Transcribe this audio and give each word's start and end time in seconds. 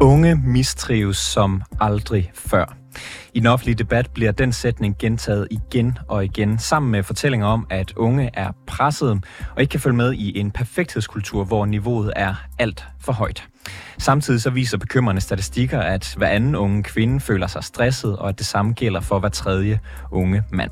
Unge 0.00 0.34
mistrives 0.34 1.18
som 1.18 1.62
aldrig 1.80 2.30
før. 2.34 2.76
I 3.38 3.40
den 3.40 3.46
offentlige 3.46 3.74
debat 3.74 4.10
bliver 4.14 4.32
den 4.32 4.52
sætning 4.52 4.98
gentaget 4.98 5.48
igen 5.50 5.98
og 6.08 6.24
igen, 6.24 6.58
sammen 6.58 6.92
med 6.92 7.02
fortællinger 7.02 7.46
om, 7.46 7.66
at 7.70 7.92
unge 7.96 8.30
er 8.34 8.52
presset 8.66 9.24
og 9.54 9.60
ikke 9.60 9.70
kan 9.70 9.80
følge 9.80 9.96
med 9.96 10.12
i 10.12 10.38
en 10.38 10.50
perfekthedskultur, 10.50 11.44
hvor 11.44 11.66
niveauet 11.66 12.12
er 12.16 12.34
alt 12.58 12.84
for 13.00 13.12
højt. 13.12 13.48
Samtidig 13.98 14.42
så 14.42 14.50
viser 14.50 14.78
bekymrende 14.78 15.20
statistikker, 15.20 15.80
at 15.80 16.14
hver 16.16 16.28
anden 16.28 16.54
unge 16.54 16.82
kvinde 16.82 17.20
føler 17.20 17.46
sig 17.46 17.64
stresset, 17.64 18.16
og 18.16 18.28
at 18.28 18.38
det 18.38 18.46
samme 18.46 18.72
gælder 18.72 19.00
for 19.00 19.18
hver 19.18 19.28
tredje 19.28 19.78
unge 20.10 20.42
mand. 20.52 20.70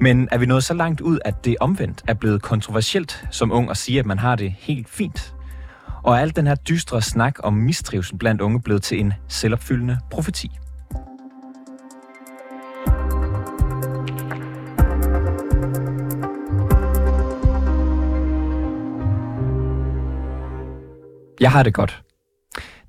Men 0.00 0.28
er 0.32 0.38
vi 0.38 0.46
nået 0.46 0.64
så 0.64 0.74
langt 0.74 1.00
ud, 1.00 1.18
at 1.24 1.44
det 1.44 1.56
omvendt 1.60 2.02
er 2.08 2.14
blevet 2.14 2.42
kontroversielt 2.42 3.24
som 3.30 3.52
ung 3.52 3.70
at 3.70 3.76
sige, 3.76 3.98
at 3.98 4.06
man 4.06 4.18
har 4.18 4.36
det 4.36 4.54
helt 4.58 4.88
fint? 4.88 5.34
Og 6.04 6.14
er 6.14 6.20
alt 6.20 6.36
den 6.36 6.46
her 6.46 6.54
dystre 6.54 7.02
snak 7.02 7.34
om 7.38 7.52
mistrivsel 7.52 8.18
blandt 8.18 8.40
unge 8.40 8.62
blevet 8.62 8.82
til 8.82 9.00
en 9.00 9.12
selvopfyldende 9.28 9.98
profeti? 10.10 10.50
Jeg 21.44 21.52
har 21.52 21.62
det 21.62 21.74
godt. 21.74 22.02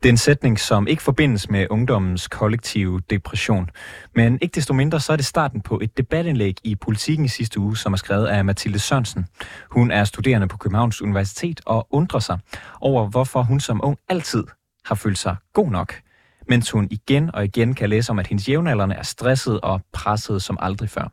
Det 0.03 0.09
er 0.09 0.13
en 0.13 0.17
sætning, 0.17 0.59
som 0.59 0.87
ikke 0.87 1.03
forbindes 1.03 1.49
med 1.49 1.67
ungdommens 1.69 2.27
kollektive 2.27 3.01
depression. 3.09 3.69
Men 4.15 4.39
ikke 4.41 4.55
desto 4.55 4.73
mindre, 4.73 4.99
så 4.99 5.11
er 5.11 5.15
det 5.15 5.25
starten 5.25 5.61
på 5.61 5.79
et 5.79 5.97
debatindlæg 5.97 6.55
i 6.63 6.75
Politiken 6.75 7.25
i 7.25 7.27
sidste 7.27 7.59
uge, 7.59 7.77
som 7.77 7.93
er 7.93 7.97
skrevet 7.97 8.25
af 8.25 8.45
Mathilde 8.45 8.79
Sørensen. 8.79 9.25
Hun 9.71 9.91
er 9.91 10.03
studerende 10.03 10.47
på 10.47 10.57
Københavns 10.57 11.01
Universitet 11.01 11.61
og 11.65 11.87
undrer 11.89 12.19
sig 12.19 12.39
over, 12.81 13.09
hvorfor 13.09 13.43
hun 13.43 13.59
som 13.59 13.79
ung 13.83 13.97
altid 14.09 14.43
har 14.85 14.95
følt 14.95 15.17
sig 15.17 15.35
god 15.53 15.71
nok, 15.71 16.01
mens 16.49 16.71
hun 16.71 16.87
igen 16.91 17.35
og 17.35 17.45
igen 17.45 17.73
kan 17.73 17.89
læse 17.89 18.09
om, 18.09 18.19
at 18.19 18.27
hendes 18.27 18.49
jævnaldrende 18.49 18.95
er 18.95 19.03
stresset 19.03 19.61
og 19.61 19.81
presset 19.93 20.41
som 20.41 20.57
aldrig 20.61 20.89
før. 20.89 21.11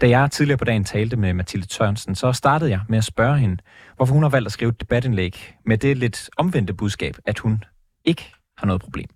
Da 0.00 0.08
jeg 0.08 0.30
tidligere 0.30 0.58
på 0.58 0.64
dagen 0.64 0.84
talte 0.84 1.16
med 1.16 1.34
Mathilde 1.34 1.66
Tørnsen, 1.66 2.14
så 2.14 2.32
startede 2.32 2.70
jeg 2.70 2.80
med 2.88 2.98
at 2.98 3.04
spørge 3.04 3.38
hende, 3.38 3.56
hvorfor 3.96 4.14
hun 4.14 4.22
har 4.22 4.30
valgt 4.30 4.46
at 4.46 4.52
skrive 4.52 4.68
et 4.68 4.80
debatindlæg 4.80 5.54
med 5.66 5.78
det 5.78 5.98
lidt 5.98 6.30
omvendte 6.36 6.74
budskab, 6.74 7.16
at 7.26 7.38
hun 7.38 7.64
ikke 8.04 8.32
har 8.58 8.66
noget 8.66 8.82
problem? 8.82 9.08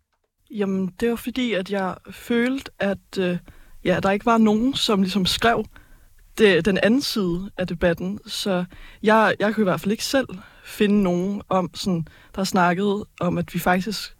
Jamen, 0.51 0.91
det 1.01 1.11
var 1.11 1.17
fordi, 1.17 1.53
at 1.53 1.71
jeg 1.71 1.95
følte, 2.11 2.71
at 2.79 3.19
øh, 3.19 3.39
ja, 3.85 4.01
der 4.03 4.11
ikke 4.11 4.27
var 4.27 4.39
nogen, 4.39 4.75
som 4.75 5.03
ligesom 5.03 5.27
skrev 5.27 5.65
det, 6.39 6.65
den 6.65 6.79
anden 6.83 7.03
side 7.03 7.51
af 7.59 7.67
debatten. 7.67 8.19
Så 8.27 8.65
jeg, 9.03 9.35
jeg 9.41 9.55
kunne 9.55 9.63
i 9.63 9.65
hvert 9.65 9.81
fald 9.81 9.93
ikke 9.93 10.05
selv 10.05 10.29
finde 10.65 11.03
nogen, 11.03 11.43
om, 11.49 11.71
sådan, 11.75 12.07
der 12.35 12.45
snakkede 12.45 13.07
om, 13.21 13.39
at 13.39 13.55
vi 13.55 13.59
faktisk 13.59 14.17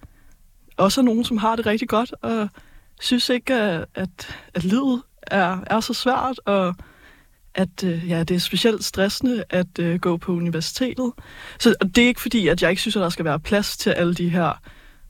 også 0.77 1.01
er 1.01 1.05
nogen, 1.05 1.25
som 1.25 1.37
har 1.37 1.57
det 1.57 1.67
rigtig 1.67 1.89
godt, 1.89 2.15
og 2.23 2.49
synes 3.01 3.29
ikke, 3.29 3.55
at, 3.55 3.87
at, 3.95 4.39
at 4.55 4.65
livet 4.65 5.03
er, 5.27 5.59
er 5.67 5.81
så 5.81 5.95
svært, 5.95 6.41
og 6.45 6.75
at 7.55 7.85
øh, 7.85 8.09
ja, 8.09 8.23
det 8.23 8.35
er 8.35 8.39
specielt 8.39 8.85
stressende 8.85 9.45
at 9.51 9.79
øh, 9.79 10.01
gå 10.01 10.17
på 10.17 10.33
universitetet. 10.33 11.13
Så 11.59 11.75
og 11.81 11.97
det 11.97 12.05
er 12.05 12.09
ikke 12.09 12.21
fordi, 12.21 12.49
at 12.49 12.63
jeg 12.63 12.71
ikke 12.71 12.83
synes, 12.83 12.97
at 12.97 13.03
der 13.03 13.09
skal 13.09 13.25
være 13.25 13.41
plads 13.41 13.77
til 13.77 13.91
alle 13.91 14.15
de 14.15 14.29
her 14.29 14.61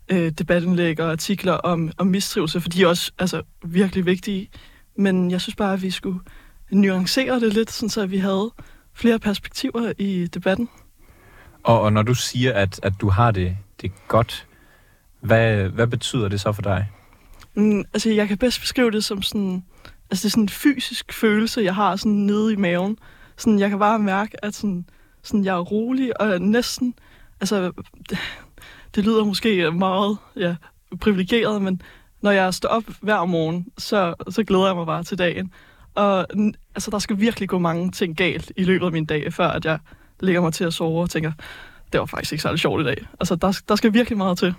øh, 0.08 0.30
debatindlæg 0.30 1.00
og 1.00 1.10
artikler 1.10 1.52
om, 1.52 1.92
om 1.98 2.06
mistrivsel, 2.06 2.60
for 2.60 2.68
de 2.68 2.82
er 2.82 2.86
også 2.86 3.12
altså, 3.18 3.42
virkelig 3.64 4.06
vigtige. 4.06 4.48
Men 4.98 5.30
jeg 5.30 5.40
synes 5.40 5.56
bare, 5.56 5.72
at 5.72 5.82
vi 5.82 5.90
skulle 5.90 6.20
nuancere 6.70 7.40
det 7.40 7.54
lidt, 7.54 7.70
sådan 7.70 7.88
så 7.88 8.06
vi 8.06 8.18
havde 8.18 8.50
flere 8.94 9.18
perspektiver 9.18 9.92
i 9.98 10.26
debatten. 10.26 10.68
Og, 11.62 11.80
og 11.80 11.92
når 11.92 12.02
du 12.02 12.14
siger, 12.14 12.52
at, 12.52 12.80
at 12.82 12.92
du 13.00 13.08
har 13.08 13.30
det, 13.30 13.56
det 13.80 13.92
godt, 14.08 14.46
hvad, 15.20 15.68
hvad 15.68 15.86
betyder 15.86 16.28
det 16.28 16.40
så 16.40 16.52
for 16.52 16.62
dig? 16.62 16.90
Mm, 17.54 17.84
altså, 17.94 18.10
jeg 18.10 18.28
kan 18.28 18.38
bedst 18.38 18.60
beskrive 18.60 18.90
det 18.90 19.04
som 19.04 19.22
sådan 19.22 19.64
Altså, 20.14 20.22
det 20.22 20.28
er 20.28 20.30
sådan 20.30 20.44
en 20.44 20.48
fysisk 20.48 21.12
følelse, 21.12 21.60
jeg 21.60 21.74
har 21.74 21.96
sådan 21.96 22.12
nede 22.12 22.52
i 22.52 22.56
maven. 22.56 22.98
Sådan, 23.36 23.58
jeg 23.58 23.70
kan 23.70 23.78
bare 23.78 23.98
mærke, 23.98 24.44
at 24.44 24.54
sådan, 24.54 24.86
sådan, 25.22 25.44
jeg 25.44 25.54
er 25.54 25.60
rolig, 25.60 26.20
og 26.20 26.40
næsten... 26.40 26.94
Altså, 27.40 27.72
det, 28.10 28.18
det 28.94 29.04
lyder 29.04 29.24
måske 29.24 29.70
meget 29.70 30.16
ja, 30.36 30.56
privilegeret, 31.00 31.62
men 31.62 31.82
når 32.20 32.30
jeg 32.30 32.54
står 32.54 32.68
op 32.68 32.82
hver 33.00 33.24
morgen, 33.24 33.66
så, 33.78 34.14
så 34.28 34.44
glæder 34.44 34.66
jeg 34.66 34.76
mig 34.76 34.86
bare 34.86 35.02
til 35.02 35.18
dagen. 35.18 35.52
Og 35.94 36.26
altså, 36.74 36.90
der 36.90 36.98
skal 36.98 37.20
virkelig 37.20 37.48
gå 37.48 37.58
mange 37.58 37.90
ting 37.90 38.16
galt 38.16 38.52
i 38.56 38.64
løbet 38.64 38.86
af 38.86 38.92
min 38.92 39.06
dag, 39.06 39.32
før 39.32 39.48
at 39.48 39.64
jeg 39.64 39.78
lægger 40.20 40.40
mig 40.40 40.52
til 40.52 40.64
at 40.64 40.74
sove 40.74 41.02
og 41.02 41.10
tænker, 41.10 41.32
det 41.92 42.00
var 42.00 42.06
faktisk 42.06 42.32
ikke 42.32 42.42
særlig 42.42 42.60
sjovt 42.60 42.80
i 42.80 42.84
dag. 42.84 43.06
Altså, 43.20 43.36
der, 43.36 43.60
der 43.68 43.76
skal 43.76 43.92
virkelig 43.92 44.18
meget 44.18 44.38
til. 44.38 44.54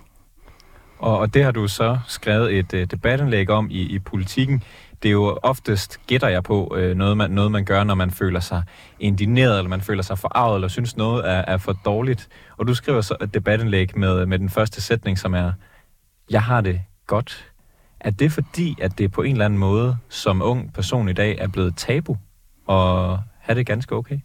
Og, 0.98 1.18
og 1.18 1.34
det 1.34 1.44
har 1.44 1.50
du 1.50 1.68
så 1.68 1.98
skrevet 2.08 2.58
et 2.58 2.72
uh, 2.72 2.80
debatindlæg 2.80 3.50
om 3.50 3.70
i, 3.70 3.80
i 3.80 3.98
politikken 3.98 4.62
det 5.02 5.08
er 5.08 5.12
jo 5.12 5.38
oftest, 5.42 6.00
gætter 6.06 6.28
jeg 6.28 6.42
på, 6.42 6.74
øh, 6.76 6.96
noget, 6.96 7.16
man, 7.16 7.30
noget 7.30 7.52
man 7.52 7.64
gør, 7.64 7.84
når 7.84 7.94
man 7.94 8.10
føler 8.10 8.40
sig 8.40 8.62
indineret, 9.00 9.58
eller 9.58 9.68
man 9.68 9.80
føler 9.80 10.02
sig 10.02 10.18
forarvet, 10.18 10.54
eller 10.54 10.68
synes 10.68 10.96
noget 10.96 11.28
er, 11.28 11.44
er 11.46 11.58
for 11.58 11.72
dårligt. 11.72 12.28
Og 12.56 12.66
du 12.66 12.74
skriver 12.74 13.00
så 13.00 13.16
et 13.22 13.34
debatindlæg 13.34 13.98
med, 13.98 14.26
med 14.26 14.38
den 14.38 14.50
første 14.50 14.80
sætning, 14.80 15.18
som 15.18 15.34
er, 15.34 15.52
jeg 16.30 16.42
har 16.42 16.60
det 16.60 16.80
godt. 17.06 17.52
Er 18.00 18.10
det 18.10 18.32
fordi, 18.32 18.76
at 18.80 18.98
det 18.98 19.12
på 19.12 19.22
en 19.22 19.32
eller 19.32 19.44
anden 19.44 19.58
måde, 19.58 19.96
som 20.08 20.42
ung 20.42 20.72
person 20.72 21.08
i 21.08 21.12
dag, 21.12 21.38
er 21.38 21.48
blevet 21.48 21.76
tabu, 21.76 22.16
og 22.66 23.18
have 23.38 23.58
det 23.58 23.66
ganske 23.66 23.94
okay? 23.94 24.18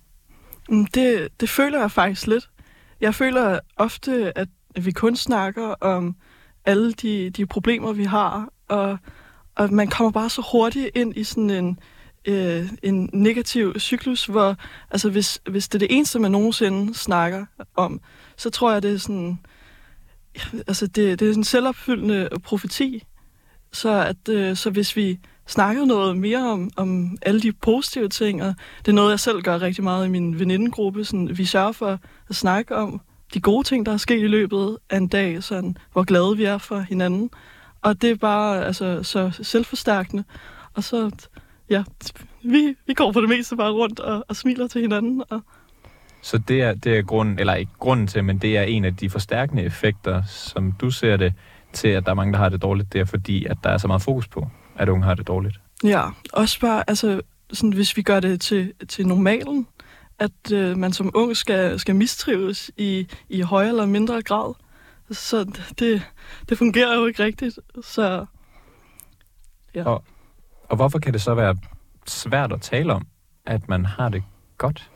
Mm, 0.70 0.86
det, 0.86 1.28
det 1.40 1.50
føler 1.50 1.80
jeg 1.80 1.92
faktisk 1.92 2.28
lidt. 2.28 2.50
Jeg 3.02 3.16
føler 3.16 3.60
ofte, 3.78 4.38
at 4.38 4.48
vi 4.76 4.92
kun 4.92 5.16
snakker 5.16 5.68
om 5.82 6.16
alle 6.66 6.94
de, 6.94 7.30
de 7.30 7.46
problemer, 7.46 7.94
vi 7.94 8.04
har, 8.04 8.50
og 8.68 8.98
og 9.62 9.74
man 9.74 9.88
kommer 9.88 10.12
bare 10.12 10.30
så 10.30 10.42
hurtigt 10.52 10.90
ind 10.96 11.18
i 11.18 11.24
sådan 11.24 11.50
en, 11.50 11.80
øh, 12.26 12.70
en 12.84 13.10
negativ 13.14 13.80
cyklus, 13.80 14.26
hvor 14.26 14.56
altså 14.92 15.10
hvis, 15.10 15.42
hvis 15.50 15.68
det 15.68 15.76
er 15.76 15.88
det 15.88 15.96
eneste, 15.96 16.20
man 16.20 16.32
nogensinde 16.32 16.96
snakker 16.96 17.46
om, 17.76 18.02
så 18.38 18.50
tror 18.50 18.72
jeg, 18.72 18.84
det 18.84 18.94
er 18.94 18.98
sådan, 18.98 19.40
altså 20.68 20.88
det, 20.88 21.20
det 21.20 21.30
er 21.30 21.34
en 21.34 21.44
selvopfyldende 21.44 22.30
profeti. 22.44 23.04
Så, 23.74 23.90
at, 23.90 24.30
øh, 24.30 24.56
så 24.56 24.70
hvis 24.70 24.96
vi 24.96 25.20
snakkede 25.48 25.88
noget 25.88 26.18
mere 26.18 26.52
om, 26.52 26.72
om 26.76 27.18
alle 27.22 27.42
de 27.42 27.52
positive 27.52 28.10
ting, 28.10 28.44
og 28.44 28.56
det 28.80 28.88
er 28.88 28.96
noget, 28.96 29.12
jeg 29.12 29.20
selv 29.20 29.42
gør 29.42 29.62
rigtig 29.62 29.84
meget 29.84 30.06
i 30.06 30.10
min 30.10 30.40
venindegruppe, 30.40 31.06
sådan, 31.06 31.38
vi 31.38 31.46
sørger 31.46 31.72
for 31.72 32.00
at 32.30 32.36
snakke 32.36 32.76
om 32.76 33.02
de 33.34 33.42
gode 33.42 33.68
ting, 33.68 33.86
der 33.86 33.94
er 33.94 33.98
sket 33.98 34.24
i 34.24 34.28
løbet 34.28 34.78
af 34.90 34.98
en 34.98 35.08
dag, 35.08 35.44
sådan, 35.44 35.78
hvor 35.92 36.04
glade 36.04 36.38
vi 36.38 36.44
er 36.44 36.58
for 36.58 36.80
hinanden. 36.80 37.30
Og 37.82 38.02
det 38.02 38.12
er 38.12 38.16
bare 38.16 38.66
altså, 38.66 39.04
så 39.04 39.32
selvforstærkende. 39.42 40.24
Og 40.74 40.84
så, 40.84 41.12
ja, 41.70 41.84
vi, 42.44 42.76
vi 42.88 42.94
går 42.94 43.12
på 43.12 43.22
det 43.22 43.30
meste 43.30 43.56
bare 43.56 43.72
rundt 43.72 44.00
og, 44.00 44.26
og 44.28 44.36
smiler 44.36 44.68
til 44.68 44.82
hinanden. 44.82 45.24
Og... 45.30 45.42
Så 46.22 46.38
det 46.38 46.62
er, 46.62 46.74
det 46.74 46.98
er 46.98 47.02
grunden, 47.02 47.40
eller 47.40 47.54
ikke 47.54 47.72
grunden 47.80 48.08
til, 48.08 48.24
men 48.24 48.38
det 48.38 48.58
er 48.58 48.64
en 48.64 48.86
af 48.86 48.96
de 48.96 49.10
forstærkende 49.10 49.64
effekter, 49.64 50.24
som 50.24 50.72
du 50.72 50.92
ser 50.92 51.18
det, 51.18 51.34
til 51.74 51.88
at 51.88 52.06
der 52.06 52.12
er 52.12 52.16
mange, 52.16 52.34
der 52.34 52.40
har 52.40 52.50
det 52.50 52.62
dårligt, 52.62 52.94
det 52.94 53.02
er 53.02 53.06
fordi, 53.06 53.46
at 53.46 53.58
der 53.64 53.70
er 53.70 53.78
så 53.78 53.88
meget 53.88 54.02
fokus 54.02 54.28
på, 54.28 54.48
at 54.76 54.90
unge 54.90 55.06
har 55.06 55.14
det 55.14 55.28
dårligt. 55.28 55.60
Ja, 55.84 56.04
også 56.34 56.60
bare, 56.60 56.84
altså, 56.88 57.22
sådan, 57.54 57.74
hvis 57.74 57.98
vi 57.98 58.02
gør 58.02 58.20
det 58.20 58.42
til, 58.42 58.74
til 58.88 59.08
normalen, 59.08 59.68
at 60.20 60.52
øh, 60.54 60.78
man 60.78 60.94
som 60.94 61.12
ung 61.14 61.38
skal, 61.38 61.80
skal 61.80 61.96
mistrives 61.96 62.72
i, 62.78 63.08
i 63.30 63.42
højere 63.42 63.70
eller 63.70 63.86
mindre 63.86 64.22
grad, 64.22 64.54
så 65.12 65.46
det, 65.80 66.02
det 66.50 66.58
fungerer 66.58 66.96
jo 66.96 67.06
ikke 67.06 67.24
rigtigt. 67.24 67.60
Så, 67.84 68.26
ja. 69.76 69.84
og, 69.84 70.04
og 70.70 70.76
hvorfor 70.76 71.00
kan 71.00 71.14
det 71.14 71.22
så 71.22 71.34
være 71.34 71.58
svært 72.08 72.54
at 72.54 72.62
tale 72.62 72.94
om, 72.94 73.08
at 73.46 73.70
man 73.70 73.86
har 73.86 74.10
det 74.10 74.24
godt? 74.58 74.90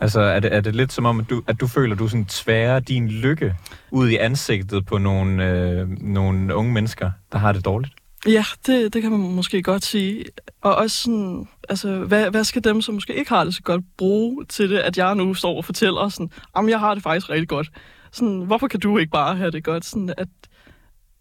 Altså, 0.00 0.20
er 0.20 0.40
det, 0.40 0.54
er 0.54 0.60
det 0.60 0.74
lidt 0.74 0.92
som 0.92 1.04
om, 1.04 1.20
at 1.20 1.30
du, 1.30 1.42
at 1.46 1.60
du 1.60 1.66
føler, 1.66 1.94
at 1.94 1.98
du 1.98 2.08
sådan 2.08 2.24
tværer 2.24 2.80
din 2.80 3.08
lykke 3.08 3.54
ud 3.90 4.08
i 4.08 4.16
ansigtet 4.16 4.86
på 4.86 4.98
nogle, 4.98 5.50
øh, 5.50 5.88
nogle 5.88 6.54
unge 6.54 6.72
mennesker, 6.72 7.10
der 7.32 7.38
har 7.38 7.52
det 7.52 7.64
dårligt? 7.64 7.94
Ja, 8.26 8.44
det, 8.66 8.94
det 8.94 9.02
kan 9.02 9.10
man 9.10 9.20
måske 9.20 9.62
godt 9.62 9.84
sige. 9.84 10.24
Og 10.60 10.76
også 10.76 11.02
sådan, 11.02 11.48
altså, 11.68 11.98
hvad, 11.98 12.30
hvad 12.30 12.44
skal 12.44 12.64
dem, 12.64 12.82
som 12.82 12.94
måske 12.94 13.14
ikke 13.14 13.28
har 13.28 13.44
det 13.44 13.54
så 13.54 13.62
godt, 13.62 13.84
bruge 13.98 14.44
til 14.44 14.70
det, 14.70 14.78
at 14.78 14.98
jeg 14.98 15.14
nu 15.14 15.34
står 15.34 15.56
og 15.56 15.64
fortæller 15.64 16.08
sådan, 16.08 16.30
om 16.52 16.68
jeg 16.68 16.80
har 16.80 16.94
det 16.94 17.02
faktisk 17.02 17.30
rigtig 17.30 17.48
godt. 17.48 17.70
Sådan, 18.16 18.40
hvorfor 18.40 18.68
kan 18.68 18.80
du 18.80 18.98
ikke 18.98 19.10
bare 19.10 19.36
have 19.36 19.50
det 19.50 19.64
godt? 19.64 19.84
Sådan, 19.84 20.14
at, 20.16 20.28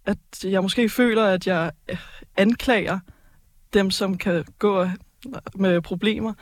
at 0.05 0.17
jeg 0.43 0.61
måske 0.61 0.89
føler, 0.89 1.25
at 1.25 1.47
jeg 1.47 1.71
øh, 1.89 1.97
anklager 2.37 2.99
dem, 3.73 3.91
som 3.91 4.17
kan 4.17 4.45
gå 4.59 4.87
med 5.55 5.81
problemer, 5.81 6.33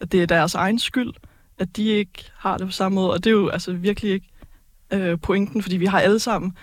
at 0.00 0.12
det 0.12 0.22
er 0.22 0.26
deres 0.26 0.54
egen 0.54 0.78
skyld, 0.78 1.12
at 1.58 1.76
de 1.76 1.88
ikke 1.88 2.30
har 2.36 2.56
det 2.56 2.66
på 2.66 2.72
samme 2.72 2.94
måde. 2.94 3.10
Og 3.10 3.24
det 3.24 3.30
er 3.30 3.34
jo 3.34 3.48
altså 3.48 3.72
virkelig 3.72 4.12
ikke 4.12 4.28
øh, 4.92 5.18
pointen, 5.20 5.62
fordi 5.62 5.76
vi 5.76 5.86
har 5.86 6.00
alle 6.00 6.18
sammen 6.18 6.56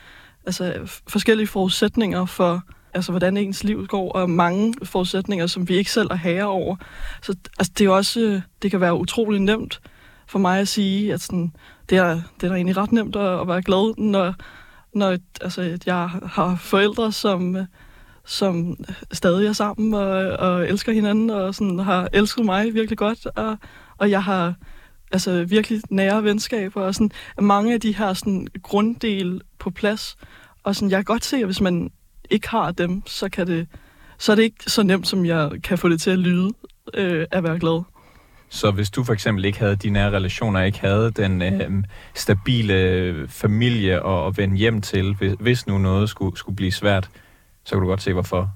altså, 0.45 0.99
forskellige 1.07 1.47
forudsætninger 1.47 2.25
for, 2.25 2.63
altså, 2.93 3.11
hvordan 3.11 3.37
ens 3.37 3.63
liv 3.63 3.87
går, 3.87 4.11
og 4.11 4.29
mange 4.29 4.73
forudsætninger, 4.83 5.47
som 5.47 5.69
vi 5.69 5.77
ikke 5.77 5.91
selv 5.91 6.07
er 6.11 6.15
herre 6.15 6.45
over. 6.45 6.75
Så 7.21 7.35
altså, 7.59 7.73
det 7.77 7.85
er 7.85 7.89
også, 7.89 8.19
øh, 8.19 8.41
det 8.61 8.71
kan 8.71 8.81
være 8.81 8.95
utrolig 8.95 9.41
nemt 9.41 9.81
for 10.29 10.39
mig 10.39 10.59
at 10.59 10.67
sige, 10.67 11.13
at 11.13 11.21
sådan, 11.21 11.53
det, 11.89 11.97
er, 11.97 12.13
det 12.13 12.43
er 12.43 12.49
da 12.49 12.55
egentlig 12.55 12.77
ret 12.77 12.91
nemt 12.91 13.15
at, 13.15 13.41
at 13.41 13.47
være 13.47 13.61
glad, 13.61 13.93
når, 13.97 14.33
når 14.93 15.17
altså, 15.41 15.77
jeg 15.85 16.09
har 16.25 16.55
forældre, 16.55 17.11
som, 17.11 17.57
som 18.25 18.77
stadig 19.11 19.47
er 19.47 19.53
sammen 19.53 19.93
og, 19.93 20.11
og 20.27 20.69
elsker 20.69 20.91
hinanden, 20.91 21.29
og 21.29 21.55
sådan, 21.55 21.79
har 21.79 22.09
elsket 22.13 22.45
mig 22.45 22.73
virkelig 22.73 22.97
godt, 22.97 23.25
og, 23.25 23.57
og 23.97 24.09
jeg 24.09 24.23
har 24.23 24.53
altså, 25.11 25.43
virkelig 25.43 25.81
nære 25.89 26.23
venskaber, 26.23 26.81
og 26.81 26.95
sådan, 26.95 27.11
mange 27.41 27.73
af 27.73 27.81
de 27.81 27.95
her 27.95 28.13
sådan, 28.13 28.47
grunddel 28.63 29.41
på 29.59 29.69
plads, 29.69 30.17
og 30.63 30.75
sådan, 30.75 30.91
jeg 30.91 30.97
kan 30.97 31.05
godt 31.05 31.25
se, 31.25 31.37
at 31.37 31.45
hvis 31.45 31.61
man 31.61 31.91
ikke 32.29 32.49
har 32.49 32.71
dem, 32.71 33.01
så, 33.05 33.29
kan 33.29 33.47
det, 33.47 33.67
så 34.17 34.31
er 34.31 34.35
det 34.35 34.43
ikke 34.43 34.63
så 34.67 34.83
nemt, 34.83 35.07
som 35.07 35.25
jeg 35.25 35.51
kan 35.63 35.77
få 35.77 35.89
det 35.89 36.01
til 36.01 36.11
at 36.11 36.19
lyde 36.19 36.49
øh, 36.93 37.25
at 37.31 37.43
være 37.43 37.59
glad. 37.59 37.83
Så 38.49 38.71
hvis 38.71 38.89
du 38.89 39.03
for 39.03 39.13
eksempel 39.13 39.45
ikke 39.45 39.59
havde 39.59 39.75
de 39.75 39.89
nære 39.89 40.11
relationer, 40.11 40.61
ikke 40.61 40.79
havde 40.79 41.11
den 41.11 41.41
øhm, 41.41 41.77
øh, 41.77 41.83
stabile 42.15 43.27
familie 43.27 44.07
at, 44.07 44.27
at 44.27 44.37
vende 44.37 44.57
hjem 44.57 44.81
til, 44.81 45.15
hvis, 45.15 45.33
hvis 45.39 45.67
nu 45.67 45.77
noget 45.77 46.09
skulle, 46.09 46.37
skulle 46.37 46.55
blive 46.55 46.71
svært, 46.71 47.09
så 47.65 47.75
kan 47.75 47.81
du 47.81 47.87
godt 47.87 48.01
se, 48.01 48.13
hvorfor. 48.13 48.49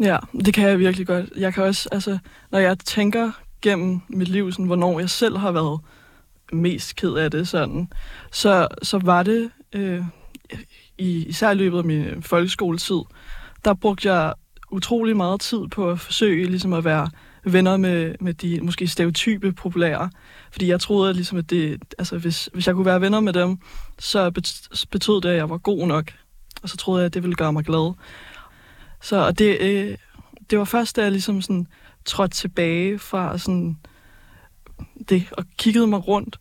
Ja, 0.00 0.16
det 0.44 0.54
kan 0.54 0.68
jeg 0.68 0.78
virkelig 0.78 1.06
godt. 1.06 1.30
Jeg 1.36 1.54
kan 1.54 1.64
også, 1.64 1.88
altså, 1.92 2.18
når 2.50 2.58
jeg 2.58 2.78
tænker 2.78 3.30
gennem 3.62 4.00
mit 4.08 4.28
liv, 4.28 4.52
sådan, 4.52 4.66
hvornår 4.66 5.00
jeg 5.00 5.10
selv 5.10 5.36
har 5.36 5.52
været 5.52 5.80
mest 6.52 6.96
ked 6.96 7.12
af 7.12 7.30
det, 7.30 7.48
sådan, 7.48 7.88
så, 8.32 8.68
så 8.82 8.98
var 8.98 9.22
det 9.22 9.50
øh, 9.72 10.04
i, 10.98 11.26
især 11.26 11.50
i 11.50 11.54
løbet 11.54 11.78
af 11.78 11.84
min 11.84 12.22
folkeskoletid, 12.22 13.00
der 13.64 13.74
brugte 13.74 14.12
jeg 14.12 14.34
utrolig 14.70 15.16
meget 15.16 15.40
tid 15.40 15.68
på 15.70 15.90
at 15.90 16.00
forsøge 16.00 16.46
ligesom 16.46 16.72
at 16.72 16.84
være 16.84 17.08
venner 17.44 17.76
med, 17.76 18.14
med 18.20 18.34
de 18.34 18.60
måske 18.60 18.88
stereotype 18.88 19.52
populære. 19.52 20.10
Fordi 20.52 20.68
jeg 20.68 20.80
troede, 20.80 21.10
at, 21.10 21.16
ligesom, 21.16 21.38
at 21.38 21.50
det, 21.50 21.82
altså, 21.98 22.18
hvis, 22.18 22.50
hvis 22.52 22.66
jeg 22.66 22.74
kunne 22.74 22.86
være 22.86 23.00
venner 23.00 23.20
med 23.20 23.32
dem, 23.32 23.58
så 23.98 24.30
betød 24.90 25.20
det, 25.20 25.28
at 25.28 25.36
jeg 25.36 25.50
var 25.50 25.58
god 25.58 25.86
nok. 25.86 26.12
Og 26.62 26.68
så 26.68 26.76
troede 26.76 27.00
jeg, 27.00 27.06
at 27.06 27.14
det 27.14 27.22
ville 27.22 27.36
gøre 27.36 27.52
mig 27.52 27.64
glad. 27.64 27.94
Så 29.00 29.16
og 29.26 29.38
det, 29.38 29.60
øh, 29.60 29.96
det 30.50 30.58
var 30.58 30.64
først, 30.64 30.96
da 30.96 31.02
jeg 31.02 31.10
ligesom 31.12 31.42
sådan, 31.42 31.66
trådte 32.04 32.36
tilbage 32.36 32.98
fra 32.98 33.38
sådan, 33.38 33.78
det, 35.08 35.24
og 35.32 35.44
kiggede 35.58 35.86
mig 35.86 36.08
rundt, 36.08 36.38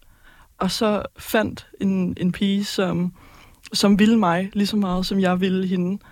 og 0.57 0.71
så 0.71 1.03
fandt 1.17 1.67
en, 1.81 2.17
en 2.17 2.31
pige, 2.31 2.65
som, 2.65 3.13
som 3.73 3.99
ville 3.99 4.19
mig 4.19 4.49
lige 4.53 4.67
så 4.67 4.77
meget, 4.77 5.05
som 5.05 5.19
jeg 5.19 5.41
ville 5.41 5.67
hende, 5.67 6.03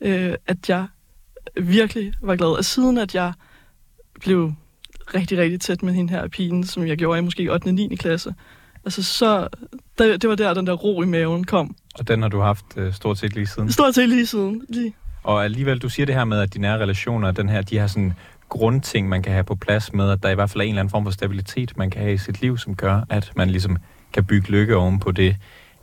øh, 0.00 0.34
at 0.46 0.68
jeg 0.68 0.86
virkelig 1.62 2.12
var 2.22 2.36
glad. 2.36 2.48
Og 2.48 2.64
siden 2.64 2.98
at 2.98 3.14
jeg 3.14 3.32
blev 4.20 4.52
rigtig, 5.14 5.38
rigtig 5.38 5.60
tæt 5.60 5.82
med 5.82 5.92
hende 5.92 6.10
her 6.10 6.28
pigen, 6.28 6.64
som 6.64 6.86
jeg 6.86 6.96
gjorde 6.96 7.18
i 7.18 7.22
måske 7.22 7.52
8. 7.52 7.66
og 7.66 7.74
9. 7.74 7.96
klasse, 7.96 8.34
altså 8.84 9.02
så, 9.02 9.48
det, 9.98 10.22
det 10.22 10.30
var 10.30 10.36
der, 10.36 10.54
den 10.54 10.66
der 10.66 10.72
ro 10.72 11.02
i 11.02 11.06
maven 11.06 11.44
kom. 11.44 11.76
Og 11.94 12.08
den 12.08 12.22
har 12.22 12.28
du 12.28 12.40
haft 12.40 12.64
øh, 12.76 12.92
stort 12.92 13.18
set 13.18 13.34
lige 13.34 13.46
siden? 13.46 13.72
Stort 13.72 13.94
set 13.94 14.08
lige 14.08 14.26
siden, 14.26 14.62
lige. 14.68 14.94
Og 15.22 15.44
alligevel, 15.44 15.78
du 15.78 15.88
siger 15.88 16.06
det 16.06 16.14
her 16.14 16.24
med, 16.24 16.40
at 16.40 16.54
de 16.54 16.58
nære 16.58 16.78
relationer, 16.78 17.30
den 17.30 17.48
her, 17.48 17.62
de 17.62 17.78
har 17.78 17.86
sådan 17.86 18.12
grundting, 18.48 19.08
man 19.08 19.22
kan 19.22 19.32
have 19.32 19.44
på 19.44 19.54
plads 19.54 19.92
med, 19.92 20.10
at 20.10 20.22
der 20.22 20.30
i 20.30 20.34
hvert 20.34 20.50
fald 20.50 20.60
er 20.60 20.64
en 20.64 20.68
eller 20.68 20.80
anden 20.80 20.90
form 20.90 21.04
for 21.04 21.10
stabilitet, 21.10 21.76
man 21.76 21.90
kan 21.90 22.02
have 22.02 22.14
i 22.14 22.18
sit 22.18 22.40
liv, 22.40 22.58
som 22.58 22.76
gør, 22.76 23.00
at 23.10 23.32
man 23.36 23.50
ligesom 23.50 23.76
kan 24.12 24.24
bygge 24.24 24.50
lykke 24.50 24.76
oven 24.76 25.00
på 25.00 25.12
det. 25.12 25.36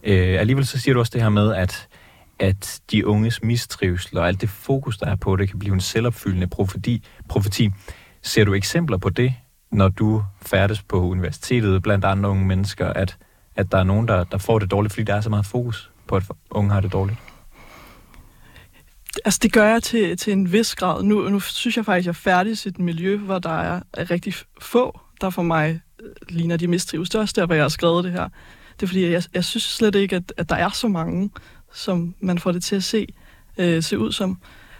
Øh, 0.04 0.40
alligevel 0.40 0.66
så 0.66 0.80
siger 0.80 0.94
du 0.94 1.00
også 1.00 1.12
det 1.14 1.22
her 1.22 1.30
med, 1.30 1.54
at, 1.54 1.88
at 2.40 2.82
de 2.92 3.08
unges 3.08 3.44
mistrivsel 3.44 4.18
og 4.18 4.28
alt 4.28 4.42
det 4.42 4.50
fokus, 4.50 4.98
der 4.98 5.06
er 5.06 5.16
på 5.16 5.36
det, 5.36 5.50
kan 5.50 5.60
blive 5.60 5.74
en 5.74 5.82
selvopfyldende 5.82 6.48
profeti. 6.48 7.04
profeti. 7.30 7.70
Ser 8.22 8.44
du 8.44 8.54
eksempler 8.54 8.98
på 8.98 9.10
det, 9.10 9.34
når 9.72 9.90
du 9.90 10.24
færdes 10.42 10.82
på 10.82 11.02
universitetet 11.02 11.82
blandt 11.82 12.06
andre 12.06 12.30
unge 12.30 12.46
mennesker, 12.46 12.88
at, 12.88 13.18
at 13.56 13.72
der 13.72 13.78
er 13.78 13.84
nogen, 13.84 14.08
der, 14.08 14.24
der 14.24 14.38
får 14.38 14.60
det 14.60 14.72
dårligt, 14.72 14.94
fordi 14.94 15.04
der 15.04 15.16
er 15.16 15.22
så 15.22 15.30
meget 15.30 15.46
fokus 15.46 15.92
på, 16.08 16.16
at 16.16 16.24
unge 16.50 16.72
har 16.72 16.82
det 16.82 16.94
dårligt? 16.94 17.18
Altså, 19.26 19.40
det 19.44 19.54
gør 19.54 19.68
jeg 19.68 19.84
til, 19.84 20.18
til 20.18 20.34
en 20.34 20.52
vis 20.52 20.76
grad. 20.76 21.04
Nu, 21.04 21.30
nu 21.30 21.40
synes 21.40 21.78
jeg 21.78 21.86
faktisk, 21.86 22.04
at 22.04 22.06
jeg 22.06 22.12
er 22.12 22.38
færdig 22.38 22.66
i 22.66 22.70
et 22.70 22.80
miljø, 22.80 23.18
hvor 23.18 23.40
der 23.40 23.60
er, 23.60 23.82
rigtig 23.98 24.34
få, 24.62 25.00
der 25.22 25.30
for 25.30 25.42
mig 25.42 25.82
øh, 26.04 26.10
ligner 26.30 26.58
de 26.58 26.68
mistrives. 26.68 27.10
Det 27.10 27.16
er 27.16 27.22
også 27.22 27.34
derfor, 27.38 27.54
jeg 27.54 27.64
har 27.64 27.70
skrevet 27.70 28.04
det 28.04 28.12
her. 28.12 28.30
Det 28.74 28.84
er 28.84 28.88
fordi, 28.88 29.12
jeg, 29.12 29.24
jeg 29.34 29.46
synes 29.46 29.64
slet 29.64 29.96
ikke, 29.96 30.16
at, 30.16 30.34
at 30.38 30.50
der 30.50 30.56
er 30.56 30.70
så 30.70 30.88
mange, 30.88 31.30
som 31.74 32.16
man 32.20 32.40
får 32.40 32.52
det 32.52 32.64
til 32.64 32.76
at 32.76 32.84
se, 32.84 33.08
øh, 33.58 33.84
se 33.84 34.00
ud 34.00 34.12
som. 34.12 34.30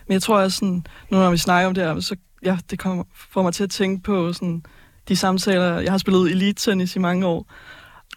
Men 0.08 0.14
jeg 0.14 0.22
tror, 0.22 0.40
også, 0.40 0.58
sådan, 0.58 0.86
nu 1.10 1.18
når 1.18 1.32
vi 1.32 1.38
snakker 1.38 1.68
om 1.68 1.74
det 1.74 1.84
her, 1.84 2.00
så 2.00 2.16
ja, 2.44 2.58
det 2.70 2.80
kommer, 2.80 3.04
får 3.14 3.44
mig 3.44 3.54
til 3.54 3.64
at 3.64 3.70
tænke 3.70 4.04
på 4.04 4.34
sådan, 4.34 4.64
de 5.08 5.16
samtaler. 5.16 5.80
Jeg 5.80 5.92
har 5.92 5.98
spillet 5.98 6.32
elite-tennis 6.32 6.96
i 6.96 7.00
mange 7.00 7.26
år, 7.26 7.54